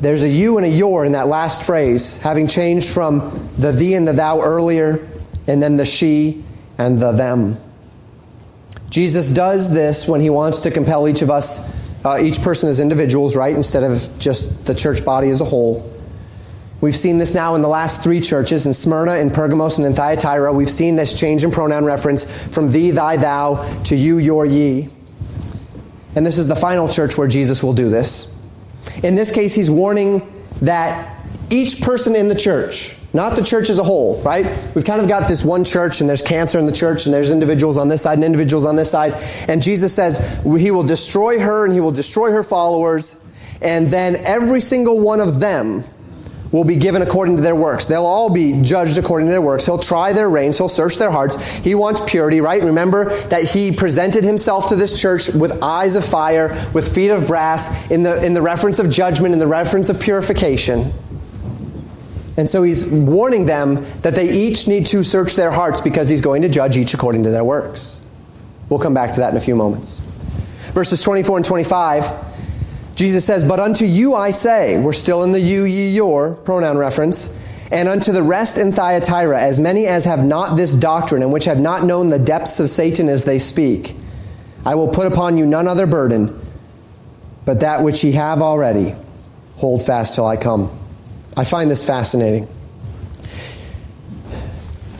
[0.00, 3.20] There's a you and a your in that last phrase, having changed from
[3.58, 5.06] the thee and the thou earlier,
[5.46, 6.44] and then the she
[6.78, 7.56] and the them.
[8.90, 12.80] Jesus does this when he wants to compel each of us, uh, each person as
[12.80, 15.90] individuals, right, instead of just the church body as a whole.
[16.82, 19.94] We've seen this now in the last three churches, in Smyrna, in Pergamos, and in
[19.94, 20.52] Thyatira.
[20.52, 24.88] We've seen this change in pronoun reference from thee, thy, thou to you, your, ye.
[26.16, 28.31] And this is the final church where Jesus will do this.
[29.02, 30.22] In this case, he's warning
[30.60, 31.18] that
[31.50, 34.46] each person in the church, not the church as a whole, right?
[34.74, 37.30] We've kind of got this one church and there's cancer in the church and there's
[37.30, 39.14] individuals on this side and individuals on this side.
[39.48, 43.18] And Jesus says he will destroy her and he will destroy her followers.
[43.60, 45.84] And then every single one of them
[46.52, 47.86] will be given according to their works.
[47.86, 49.64] They'll all be judged according to their works.
[49.64, 50.58] He'll try their reins.
[50.58, 51.42] He'll search their hearts.
[51.58, 52.62] He wants purity, right?
[52.62, 57.26] Remember that he presented himself to this church with eyes of fire, with feet of
[57.26, 60.92] brass, in the, in the reference of judgment, in the reference of purification.
[62.36, 66.22] And so he's warning them that they each need to search their hearts because he's
[66.22, 68.04] going to judge each according to their works.
[68.68, 69.98] We'll come back to that in a few moments.
[70.72, 72.31] Verses 24 and 25
[72.94, 76.76] Jesus says, But unto you I say, we're still in the you, ye, your pronoun
[76.76, 77.38] reference,
[77.70, 81.46] and unto the rest in Thyatira, as many as have not this doctrine, and which
[81.46, 83.96] have not known the depths of Satan as they speak,
[84.64, 86.38] I will put upon you none other burden,
[87.44, 88.94] but that which ye have already.
[89.56, 90.70] Hold fast till I come.
[91.36, 92.46] I find this fascinating.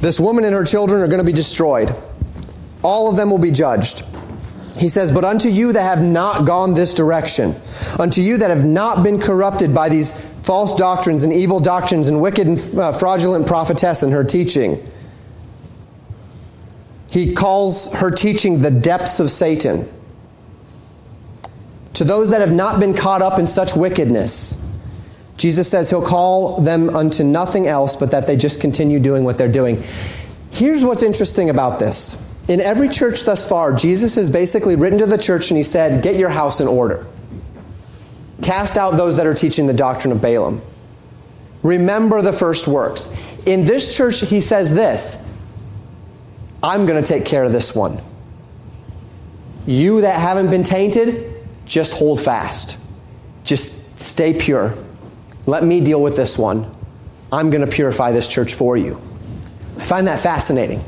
[0.00, 1.94] This woman and her children are going to be destroyed.
[2.82, 4.04] All of them will be judged.
[4.78, 7.54] He says, But unto you that have not gone this direction,
[7.98, 12.20] unto you that have not been corrupted by these false doctrines and evil doctrines and
[12.20, 14.82] wicked and uh, fraudulent prophetess and her teaching,
[17.08, 19.88] he calls her teaching the depths of Satan.
[21.94, 24.58] To those that have not been caught up in such wickedness,
[25.36, 29.36] Jesus says he'll call them unto nothing else but that they just continue doing what
[29.36, 29.82] they're doing.
[30.50, 32.31] Here's what's interesting about this.
[32.52, 36.02] In every church thus far, Jesus has basically written to the church and he said,
[36.02, 37.06] Get your house in order.
[38.42, 40.60] Cast out those that are teaching the doctrine of Balaam.
[41.62, 43.10] Remember the first works.
[43.46, 45.34] In this church, he says this
[46.62, 47.96] I'm going to take care of this one.
[49.66, 51.34] You that haven't been tainted,
[51.64, 52.78] just hold fast.
[53.44, 54.74] Just stay pure.
[55.46, 56.70] Let me deal with this one.
[57.32, 59.00] I'm going to purify this church for you.
[59.78, 60.84] I find that fascinating.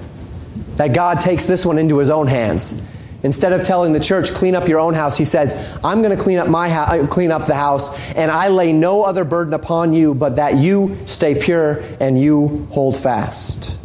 [0.76, 2.80] That God takes this one into his own hands.
[3.24, 6.22] Instead of telling the church, clean up your own house, he says, I'm going to
[6.22, 9.54] clean up my house, uh, clean up the house, and I lay no other burden
[9.54, 13.78] upon you but that you stay pure and you hold fast.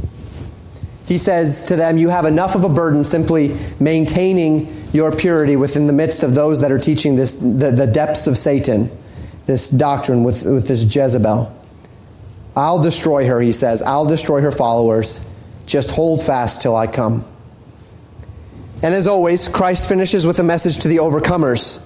[1.05, 5.87] He says to them, You have enough of a burden simply maintaining your purity within
[5.87, 8.91] the midst of those that are teaching this, the, the depths of Satan,
[9.45, 11.55] this doctrine with, with this Jezebel.
[12.57, 13.81] I'll destroy her, he says.
[13.81, 15.25] I'll destroy her followers.
[15.69, 17.23] Just hold fast till I come.
[18.81, 21.85] And as always, Christ finishes with a message to the overcomers.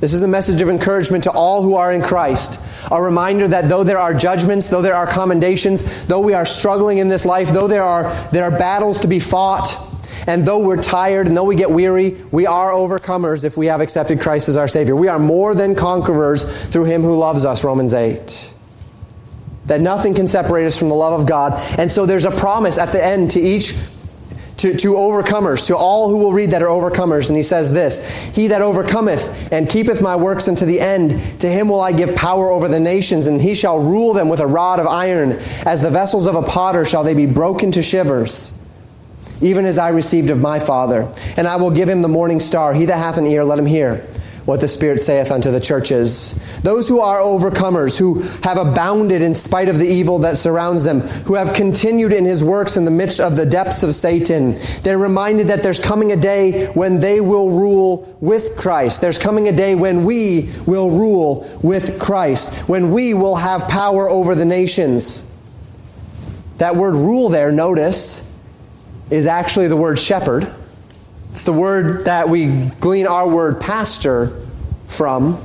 [0.00, 2.60] This is a message of encouragement to all who are in Christ.
[2.90, 6.98] A reminder that though there are judgments, though there are commendations, though we are struggling
[6.98, 9.78] in this life, though there are, there are battles to be fought,
[10.26, 13.80] And though we're tired and though we get weary, we are overcomers if we have
[13.80, 14.94] accepted Christ as our Savior.
[14.94, 18.51] We are more than conquerors through Him who loves us, Romans 8.
[19.66, 21.52] That nothing can separate us from the love of God.
[21.78, 23.74] And so there's a promise at the end to each
[24.62, 27.28] to, to overcomers, to all who will read that are overcomers.
[27.28, 31.10] And he says this He that overcometh and keepeth my works unto the end,
[31.40, 34.38] to him will I give power over the nations, and he shall rule them with
[34.38, 35.32] a rod of iron.
[35.66, 38.56] As the vessels of a potter shall they be broken to shivers,
[39.40, 41.12] even as I received of my Father.
[41.36, 42.72] And I will give him the morning star.
[42.72, 44.06] He that hath an ear, let him hear
[44.44, 46.60] what the Spirit saith unto the churches.
[46.62, 51.00] Those who are overcomers, who have abounded in spite of the evil that surrounds them,
[51.00, 54.98] who have continued in his works in the midst of the depths of Satan, they're
[54.98, 59.00] reminded that there's coming a day when they will rule with Christ.
[59.00, 64.08] There's coming a day when we will rule with Christ, when we will have power
[64.08, 65.28] over the nations.
[66.58, 68.28] That word rule there, notice,
[69.10, 70.52] is actually the word shepherd.
[71.32, 74.38] It's the word that we glean our word pastor
[74.86, 75.42] from.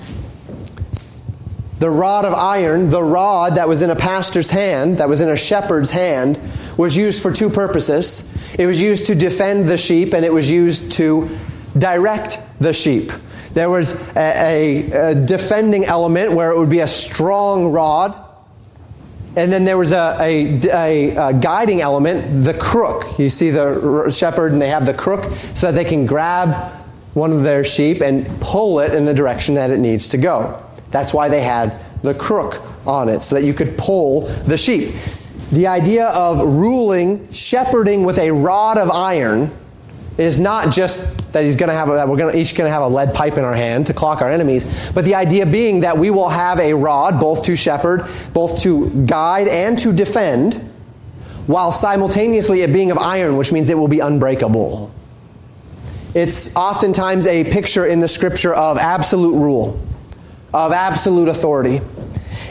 [1.79, 5.29] The rod of iron, the rod that was in a pastor's hand, that was in
[5.29, 6.38] a shepherd's hand,
[6.77, 8.55] was used for two purposes.
[8.59, 11.29] It was used to defend the sheep, and it was used to
[11.77, 13.11] direct the sheep.
[13.53, 18.26] There was a, a, a defending element where it would be a strong rod
[19.38, 23.19] and then there was a, a, a, guiding element, the crook.
[23.19, 26.73] You see the shepherd, and they have the crook so that they can grab
[27.13, 30.59] one of their sheep and pull it in the direction that it needs to go.
[30.89, 34.95] That's why they had the crook on it, so that you could pull the sheep.
[35.51, 39.51] The idea of ruling, shepherding with a rod of iron
[40.18, 42.68] is not just that he's going to have a, that we're going to, each going
[42.68, 45.45] to have a lead pipe in our hand to clock our enemies, but the idea
[45.45, 49.93] being that we will have a rod both to shepherd, both to guide and to
[49.93, 50.55] defend,
[51.45, 54.91] while simultaneously it being of iron, which means it will be unbreakable.
[56.13, 59.80] It's oftentimes a picture in the scripture of absolute rule,
[60.53, 61.80] of absolute authority.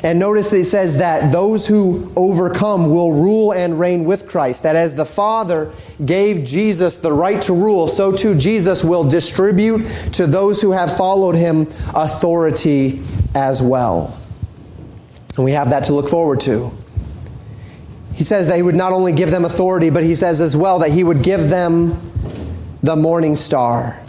[0.03, 4.63] And notice it says that those who overcome will rule and reign with Christ.
[4.63, 5.73] That as the Father
[6.05, 10.97] gave Jesus the right to rule, so too Jesus will distribute to those who have
[10.97, 11.63] followed him
[11.95, 13.01] authority
[13.35, 14.17] as well.
[15.37, 16.71] And we have that to look forward to.
[18.15, 20.79] He says that he would not only give them authority, but he says as well
[20.79, 21.99] that he would give them
[22.83, 24.01] the morning star.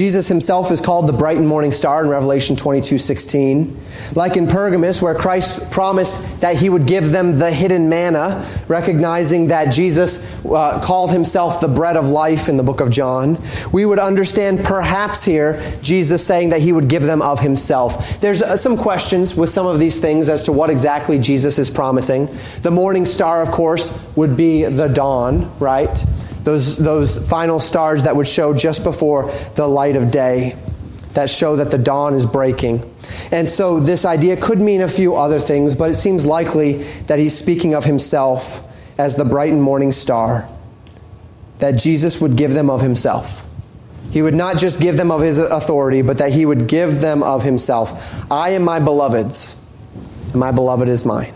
[0.00, 3.76] Jesus himself is called the bright and morning star in Revelation 22 16.
[4.16, 9.48] Like in Pergamus, where Christ promised that he would give them the hidden manna, recognizing
[9.48, 13.36] that Jesus uh, called himself the bread of life in the book of John,
[13.74, 18.22] we would understand perhaps here Jesus saying that he would give them of himself.
[18.22, 21.68] There's uh, some questions with some of these things as to what exactly Jesus is
[21.68, 22.26] promising.
[22.62, 25.94] The morning star, of course, would be the dawn, right?
[26.44, 30.56] Those, those final stars that would show just before the light of day,
[31.14, 32.82] that show that the dawn is breaking.
[33.32, 36.74] And so this idea could mean a few other things, but it seems likely
[37.08, 38.66] that he's speaking of himself
[38.98, 40.48] as the bright and morning star,
[41.58, 43.46] that Jesus would give them of himself.
[44.10, 47.22] He would not just give them of his authority, but that he would give them
[47.22, 48.30] of himself.
[48.30, 49.56] I am my beloved's,
[50.32, 51.32] and my beloved is mine.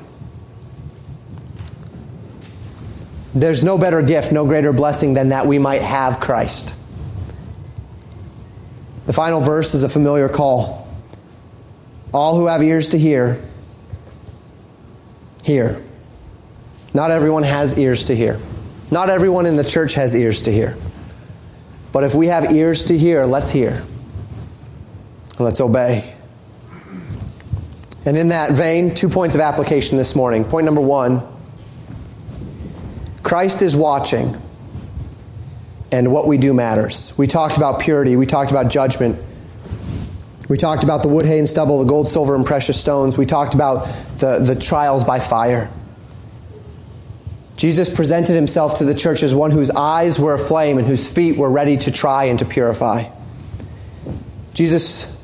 [3.35, 6.77] There's no better gift, no greater blessing than that we might have Christ.
[9.07, 10.87] The final verse is a familiar call.
[12.13, 13.43] All who have ears to hear,
[15.43, 15.83] hear.
[16.95, 18.39] Not everyone has ears to hear.
[18.93, 20.77] Not everyone in the church has ears to hear.
[21.93, 23.83] But if we have ears to hear, let's hear.
[25.41, 26.15] Let's obey.
[28.07, 30.45] And in that vein, two points of application this morning.
[30.45, 31.23] Point number one
[33.25, 34.37] Christ is watching,
[35.91, 37.15] and what we do matters.
[37.17, 39.19] We talked about purity, we talked about judgment.
[40.47, 43.17] We talked about the wood, hay, and stubble, the gold, silver, and precious stones.
[43.17, 43.87] We talked about
[44.19, 45.71] the, the trials by fire.
[47.57, 51.39] Jesus presented himself to the church as one whose eyes were aflame and whose feet
[51.39, 53.05] were ready to try and to purify.
[54.53, 55.19] Jesus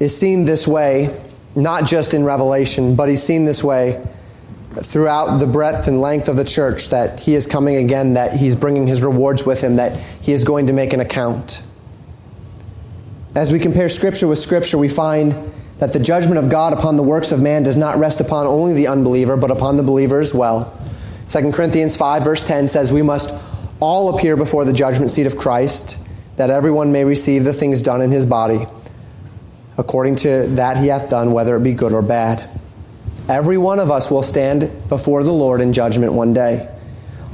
[0.00, 1.14] is seen this way,
[1.54, 4.02] not just in Revelation, but he's seen this way
[4.82, 8.54] throughout the breadth and length of the church that he is coming again, that he's
[8.54, 11.62] bringing his rewards with him, that he is going to make an account.
[13.34, 15.34] As we compare Scripture with Scripture, we find
[15.78, 18.74] that the judgment of God upon the works of man does not rest upon only
[18.74, 20.76] the unbeliever, but upon the believer as well.
[21.28, 23.30] 2 Corinthians 5, verse 10 says, We must
[23.80, 25.98] all appear before the judgment seat of Christ,
[26.36, 28.66] that everyone may receive the things done in his body,
[29.76, 32.48] according to that he hath done, whether it be good or bad.
[33.28, 36.68] Every one of us will stand before the Lord in judgment one day.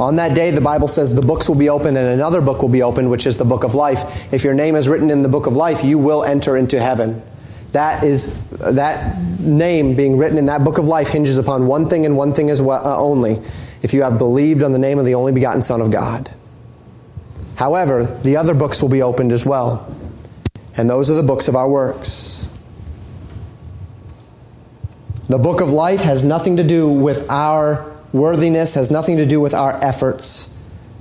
[0.01, 2.69] On that day, the Bible says the books will be opened and another book will
[2.69, 4.33] be opened, which is the book of life.
[4.33, 7.23] If your name is written in the book of life, you will enter into heaven.
[7.71, 12.07] That is that name being written in that book of life hinges upon one thing
[12.07, 13.41] and one thing as well, uh, only.
[13.83, 16.33] If you have believed on the name of the only begotten Son of God.
[17.57, 19.95] However, the other books will be opened as well.
[20.77, 22.44] And those are the books of our works.
[25.29, 29.41] The book of life has nothing to do with our worthiness, has nothing to do
[29.41, 30.55] with our efforts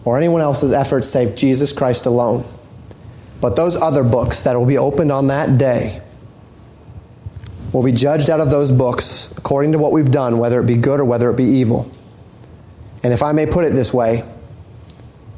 [0.05, 2.45] or anyone else's efforts save Jesus Christ alone.
[3.41, 6.01] But those other books that will be opened on that day
[7.73, 10.75] will be judged out of those books according to what we've done, whether it be
[10.75, 11.91] good or whether it be evil.
[13.03, 14.23] And if I may put it this way,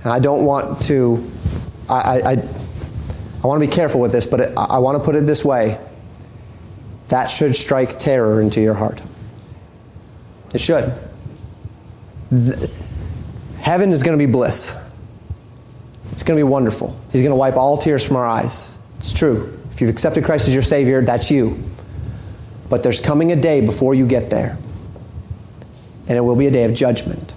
[0.03, 1.25] I don't want to,
[1.89, 5.15] I, I, I want to be careful with this, but it, I want to put
[5.15, 5.79] it this way.
[7.09, 9.01] That should strike terror into your heart.
[10.53, 10.93] It should.
[12.31, 12.71] The,
[13.59, 14.75] heaven is going to be bliss.
[16.11, 16.97] It's going to be wonderful.
[17.11, 18.77] He's going to wipe all tears from our eyes.
[18.99, 19.57] It's true.
[19.71, 21.61] If you've accepted Christ as your Savior, that's you.
[22.69, 24.57] But there's coming a day before you get there,
[26.07, 27.33] and it will be a day of judgment.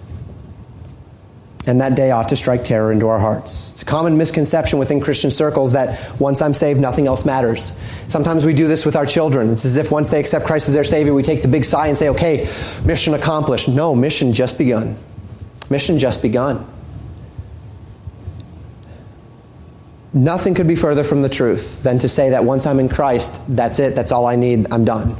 [1.69, 3.73] And that day ought to strike terror into our hearts.
[3.73, 7.79] It's a common misconception within Christian circles that once I'm saved, nothing else matters.
[8.09, 9.51] Sometimes we do this with our children.
[9.51, 11.89] It's as if once they accept Christ as their Savior, we take the big sigh
[11.89, 12.39] and say, okay,
[12.87, 13.69] mission accomplished.
[13.69, 14.97] No, mission just begun.
[15.69, 16.67] Mission just begun.
[20.15, 23.43] Nothing could be further from the truth than to say that once I'm in Christ,
[23.55, 25.17] that's it, that's all I need, I'm done.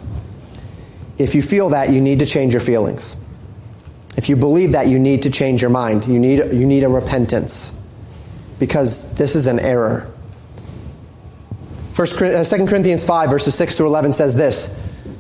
[1.19, 3.17] If you feel that, you need to change your feelings.
[4.19, 6.09] If you believe that, you need to change your mind.
[6.09, 7.71] You need, you need a repentance
[8.59, 10.13] because this is an error.
[11.93, 14.75] First, 2 uh, Corinthians 5, verses 6 through 11 says this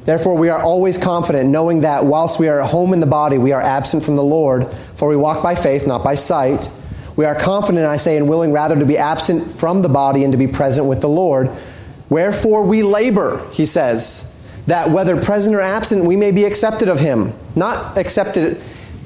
[0.04, 3.38] Therefore, we are always confident, knowing that whilst we are at home in the body,
[3.38, 6.68] we are absent from the Lord, for we walk by faith, not by sight.
[7.14, 10.32] We are confident, I say, and willing rather to be absent from the body and
[10.32, 11.50] to be present with the Lord.
[12.10, 14.34] Wherefore we labor, he says,
[14.66, 17.32] that whether present or absent, we may be accepted of him.
[17.54, 18.60] Not accepted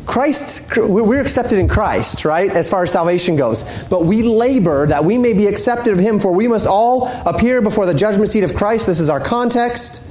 [0.06, 3.84] Christ, we're accepted in Christ, right, as far as salvation goes.
[3.84, 7.62] But we labor that we may be accepted of Him, for we must all appear
[7.62, 8.86] before the judgment seat of Christ.
[8.86, 10.08] This is our context.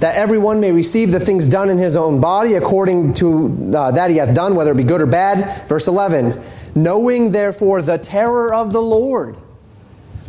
[0.00, 4.10] That everyone may receive the things done in his own body according to uh, that
[4.10, 5.68] he hath done, whether it be good or bad.
[5.68, 6.42] Verse 11
[6.74, 9.36] Knowing therefore the terror of the Lord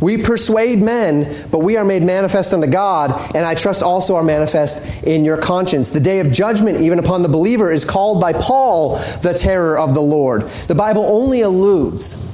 [0.02, 4.24] we persuade men, but we are made manifest unto God, and I trust also are
[4.24, 5.92] manifest in your conscience.
[5.92, 9.94] The day of judgment, even upon the believer, is called by Paul the terror of
[9.94, 10.44] the Lord.
[10.44, 12.30] The Bible only alludes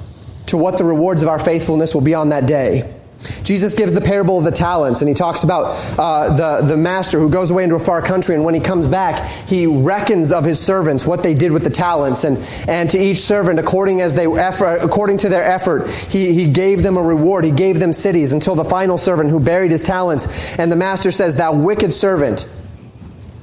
[0.47, 2.99] to what the rewards of our faithfulness will be on that day.
[3.43, 7.20] Jesus gives the parable of the talents, and he talks about uh, the, the master
[7.20, 10.45] who goes away into a far country, and when he comes back, he reckons of
[10.45, 14.15] his servants what they did with the talents, and, and to each servant, according, as
[14.15, 17.43] they effort, according to their effort, he, he gave them a reward.
[17.43, 20.57] He gave them cities until the final servant who buried his talents.
[20.57, 22.49] And the master says, Thou wicked servant.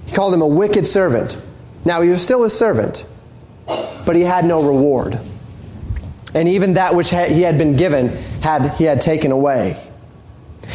[0.06, 1.40] He called him a wicked servant.
[1.84, 3.06] Now, he was still a servant,
[3.66, 5.18] but he had no reward.
[6.34, 8.10] And even that which he had been given
[8.46, 9.76] had he had taken away.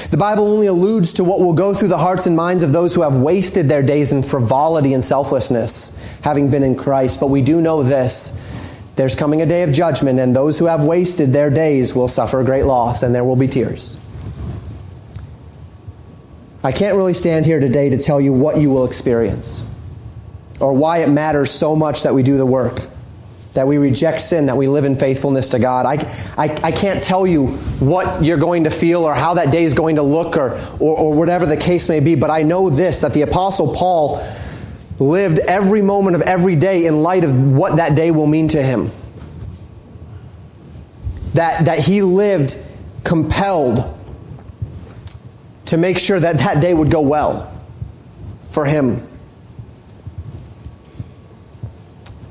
[0.09, 2.93] The Bible only alludes to what will go through the hearts and minds of those
[2.93, 7.21] who have wasted their days in frivolity and selflessness, having been in Christ.
[7.21, 8.37] But we do know this
[8.97, 12.43] there's coming a day of judgment, and those who have wasted their days will suffer
[12.43, 13.97] great loss, and there will be tears.
[16.63, 19.65] I can't really stand here today to tell you what you will experience
[20.59, 22.90] or why it matters so much that we do the work
[23.53, 25.85] that we reject sin, that we live in faithfulness to God.
[25.85, 25.95] I,
[26.37, 27.47] I, I, can't tell you
[27.79, 30.97] what you're going to feel or how that day is going to look or, or,
[30.97, 34.25] or whatever the case may be, but I know this that the Apostle Paul
[34.99, 38.61] lived every moment of every day in light of what that day will mean to
[38.61, 38.89] him.
[41.33, 42.57] That, that he lived
[43.03, 43.97] compelled
[45.65, 47.51] to make sure that that day would go well
[48.49, 49.07] for him.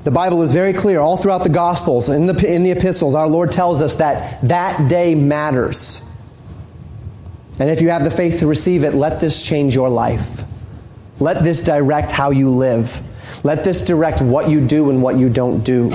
[0.03, 3.27] The Bible is very clear all throughout the Gospels, in the, in the epistles, our
[3.27, 6.07] Lord tells us that that day matters.
[7.59, 10.41] And if you have the faith to receive it, let this change your life.
[11.19, 12.99] Let this direct how you live.
[13.45, 15.91] Let this direct what you do and what you don't do.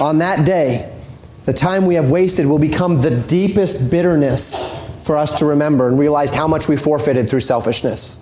[0.00, 0.94] On that day,
[1.44, 5.98] the time we have wasted will become the deepest bitterness for us to remember and
[5.98, 8.18] realize how much we forfeited through selfishness.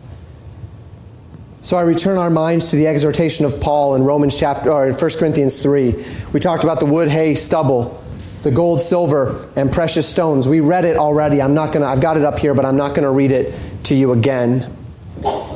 [1.69, 4.95] So I return our minds to the exhortation of Paul in Romans chapter or in
[4.95, 6.03] 1 Corinthians 3.
[6.33, 8.03] We talked about the wood, hay, stubble,
[8.43, 10.49] the gold, silver, and precious stones.
[10.49, 11.43] We read it already.
[11.43, 13.33] I'm not going to I've got it up here, but I'm not going to read
[13.33, 13.55] it
[13.85, 14.75] to you again.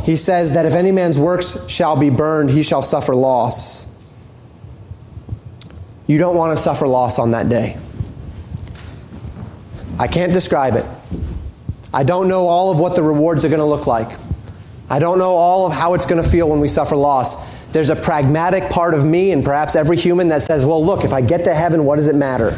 [0.04, 3.86] He says that if any man's works shall be burned, he shall suffer loss.
[6.06, 7.78] you don't want to suffer loss on that day.
[9.98, 10.84] I can't describe it.
[11.94, 14.10] I don't know all of what the rewards are going to look like.
[14.92, 17.72] I don't know all of how it's going to feel when we suffer loss.
[17.72, 21.14] There's a pragmatic part of me and perhaps every human that says, well, look, if
[21.14, 22.50] I get to heaven, what does it matter?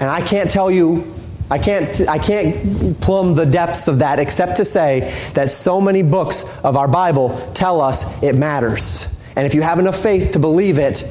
[0.00, 1.12] And I can't tell you,
[1.50, 5.00] I can't, I can't plumb the depths of that except to say
[5.34, 9.14] that so many books of our Bible tell us it matters.
[9.36, 11.04] And if you have enough faith to believe it,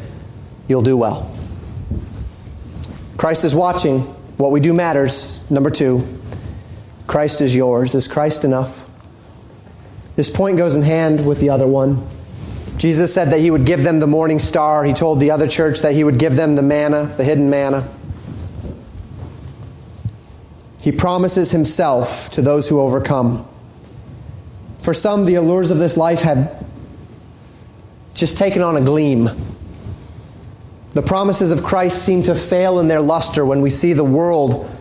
[0.68, 1.32] you'll do well.
[3.18, 4.00] Christ is watching.
[4.38, 5.50] What we do matters.
[5.52, 6.04] Number two,
[7.06, 7.94] Christ is yours.
[7.94, 8.85] Is Christ enough?
[10.16, 12.08] This point goes in hand with the other one.
[12.78, 14.84] Jesus said that he would give them the morning star.
[14.84, 17.88] He told the other church that he would give them the manna, the hidden manna.
[20.82, 23.48] He promises himself to those who overcome.
[24.80, 26.64] For some, the allures of this life have
[28.14, 29.30] just taken on a gleam.
[30.92, 34.72] The promises of Christ seem to fail in their luster when we see the world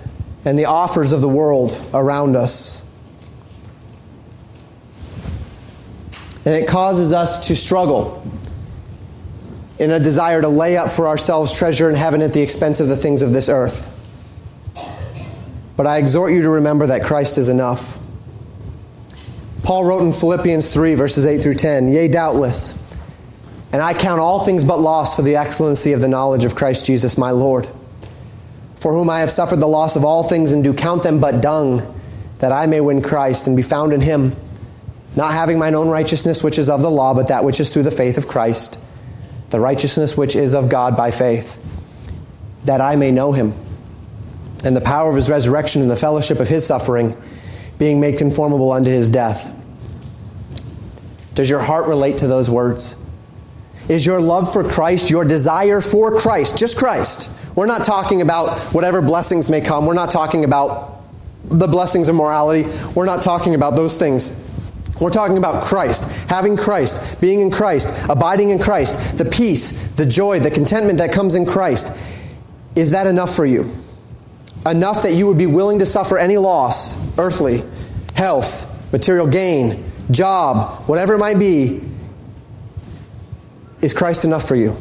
[0.44, 2.84] and the offers of the world around us.
[6.44, 8.22] And it causes us to struggle
[9.78, 12.88] in a desire to lay up for ourselves treasure in heaven at the expense of
[12.88, 13.90] the things of this earth.
[15.76, 17.98] But I exhort you to remember that Christ is enough.
[19.64, 22.80] Paul wrote in Philippians 3, verses 8 through 10 Yea, doubtless.
[23.72, 26.86] And I count all things but loss for the excellency of the knowledge of Christ
[26.86, 27.66] Jesus my Lord,
[28.76, 31.40] for whom I have suffered the loss of all things and do count them but
[31.40, 31.82] dung,
[32.38, 34.36] that I may win Christ and be found in him
[35.16, 37.84] not having mine own righteousness which is of the law, but that which is through
[37.84, 38.78] the faith of Christ,
[39.50, 41.60] the righteousness which is of God by faith,
[42.64, 43.52] that I may know him,
[44.64, 47.16] and the power of his resurrection and the fellowship of his suffering,
[47.78, 49.52] being made conformable unto his death.
[51.34, 53.00] Does your heart relate to those words?
[53.88, 57.30] Is your love for Christ, your desire for Christ, just Christ?
[57.54, 59.86] We're not talking about whatever blessings may come.
[59.86, 61.02] We're not talking about
[61.44, 62.68] the blessings of morality.
[62.94, 64.43] We're not talking about those things.
[65.00, 70.06] We're talking about Christ, having Christ, being in Christ, abiding in Christ, the peace, the
[70.06, 71.92] joy, the contentment that comes in Christ.
[72.76, 73.70] Is that enough for you?
[74.66, 77.62] Enough that you would be willing to suffer any loss, earthly,
[78.14, 81.80] health, material gain, job, whatever it might be?
[83.82, 84.76] Is Christ enough for you?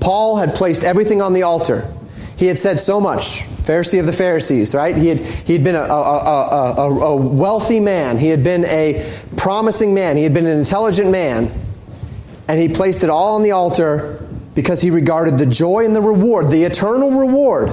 [0.00, 1.90] Paul had placed everything on the altar.
[2.36, 3.44] He had said so much.
[3.64, 4.94] Pharisee of the Pharisees, right?
[4.94, 8.18] He had, he had been a, a, a, a, wealthy man.
[8.18, 10.18] He had been a promising man.
[10.18, 11.50] He had been an intelligent man.
[12.46, 16.02] And he placed it all on the altar because he regarded the joy and the
[16.02, 17.72] reward, the eternal reward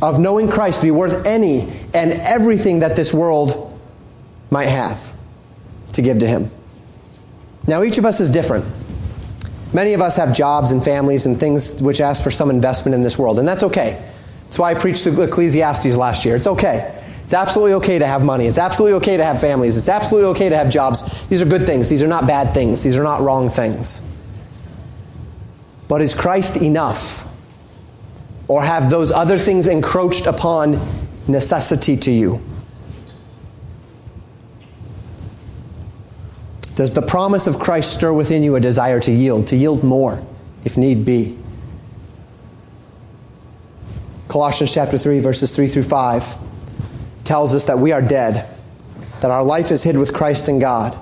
[0.00, 1.62] of knowing Christ to be worth any
[1.92, 3.76] and everything that this world
[4.48, 5.12] might have
[5.94, 6.52] to give to him.
[7.66, 8.64] Now, each of us is different.
[9.74, 13.02] Many of us have jobs and families and things which ask for some investment in
[13.02, 14.00] this world, and that's okay.
[14.48, 16.34] That's why I preached Ecclesiastes last year.
[16.34, 16.94] It's okay.
[17.24, 18.46] It's absolutely okay to have money.
[18.46, 19.76] It's absolutely okay to have families.
[19.76, 21.28] It's absolutely okay to have jobs.
[21.28, 21.90] These are good things.
[21.90, 22.82] These are not bad things.
[22.82, 24.00] These are not wrong things.
[25.88, 27.26] But is Christ enough?
[28.48, 30.78] Or have those other things encroached upon
[31.28, 32.40] necessity to you?
[36.76, 40.22] Does the promise of Christ stir within you a desire to yield, to yield more,
[40.64, 41.36] if need be?
[44.28, 46.36] Colossians chapter 3, verses 3 through 5
[47.24, 48.46] tells us that we are dead,
[49.20, 50.96] that our life is hid with Christ in God,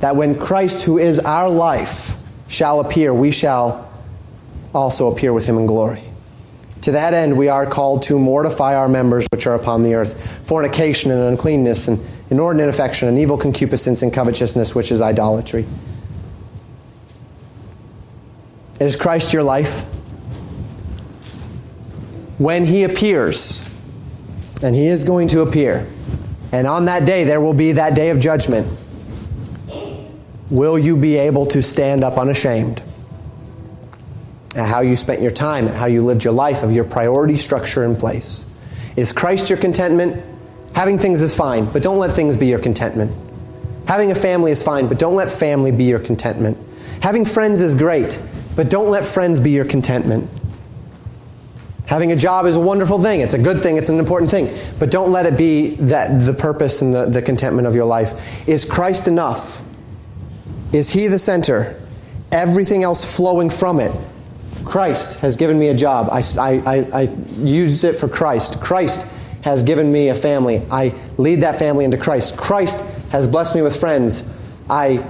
[0.00, 2.16] that when Christ, who is our life,
[2.48, 3.90] shall appear, we shall
[4.74, 6.02] also appear with him in glory.
[6.82, 10.46] To that end, we are called to mortify our members which are upon the earth
[10.46, 11.98] fornication and uncleanness, and
[12.30, 15.66] inordinate affection, and evil concupiscence, and covetousness, which is idolatry.
[18.80, 19.97] Is Christ your life?
[22.38, 23.68] When he appears,
[24.62, 25.86] and he is going to appear,
[26.52, 28.66] and on that day there will be that day of judgment,
[30.50, 32.80] will you be able to stand up unashamed
[34.56, 37.36] at how you spent your time, at how you lived your life, of your priority
[37.36, 38.46] structure in place?
[38.96, 40.24] Is Christ your contentment?
[40.74, 43.12] Having things is fine, but don't let things be your contentment.
[43.86, 46.56] Having a family is fine, but don't let family be your contentment.
[47.02, 48.20] Having friends is great,
[48.54, 50.28] but don't let friends be your contentment.
[51.88, 53.22] Having a job is a wonderful thing.
[53.22, 53.78] It's a good thing.
[53.78, 54.54] It's an important thing.
[54.78, 58.46] But don't let it be that the purpose and the, the contentment of your life.
[58.46, 59.62] Is Christ enough?
[60.74, 61.80] Is He the center?
[62.30, 63.90] Everything else flowing from it.
[64.66, 66.10] Christ has given me a job.
[66.12, 67.00] I, I, I, I
[67.38, 68.60] use it for Christ.
[68.60, 69.10] Christ
[69.40, 70.60] has given me a family.
[70.70, 72.36] I lead that family into Christ.
[72.36, 74.28] Christ has blessed me with friends.
[74.68, 75.06] I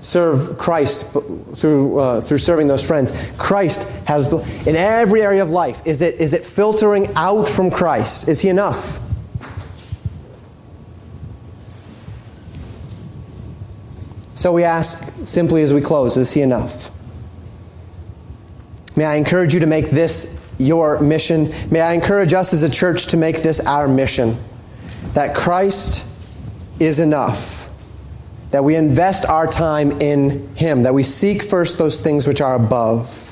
[0.00, 1.16] serve Christ
[1.58, 3.30] through, uh, through serving those friends.
[3.36, 4.26] Christ has,
[4.66, 8.28] in every area of life, is it, is it filtering out from Christ?
[8.28, 9.00] Is he enough?
[14.34, 16.92] So we ask simply as we close, is he enough?
[18.96, 21.50] May I encourage you to make this your mission.
[21.70, 24.36] May I encourage us as a church to make this our mission
[25.12, 26.04] that Christ
[26.80, 27.57] is enough,
[28.50, 32.54] that we invest our time in Him, that we seek first those things which are
[32.54, 33.24] above.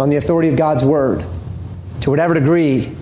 [0.00, 1.24] On the authority of God's Word,
[2.02, 2.92] to whatever degree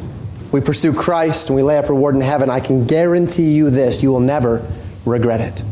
[0.53, 4.03] we pursue Christ and we lay up reward in heaven, I can guarantee you this
[4.03, 4.66] you will never
[5.05, 5.62] regret it.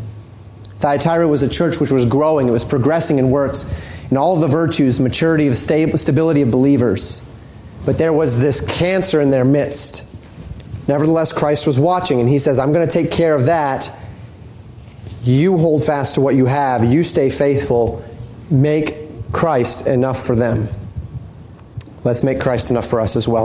[0.78, 3.64] Thyatira was a church which was growing, it was progressing in works,
[4.10, 7.26] in all of the virtues, maturity, of stability of believers.
[7.86, 10.06] But there was this cancer in their midst.
[10.86, 13.90] Nevertheless, Christ was watching, and he says, I'm going to take care of that.
[15.22, 18.04] You hold fast to what you have, you stay faithful,
[18.50, 18.96] make
[19.32, 20.68] Christ enough for them.
[22.04, 23.42] Let's make Christ enough for us as well.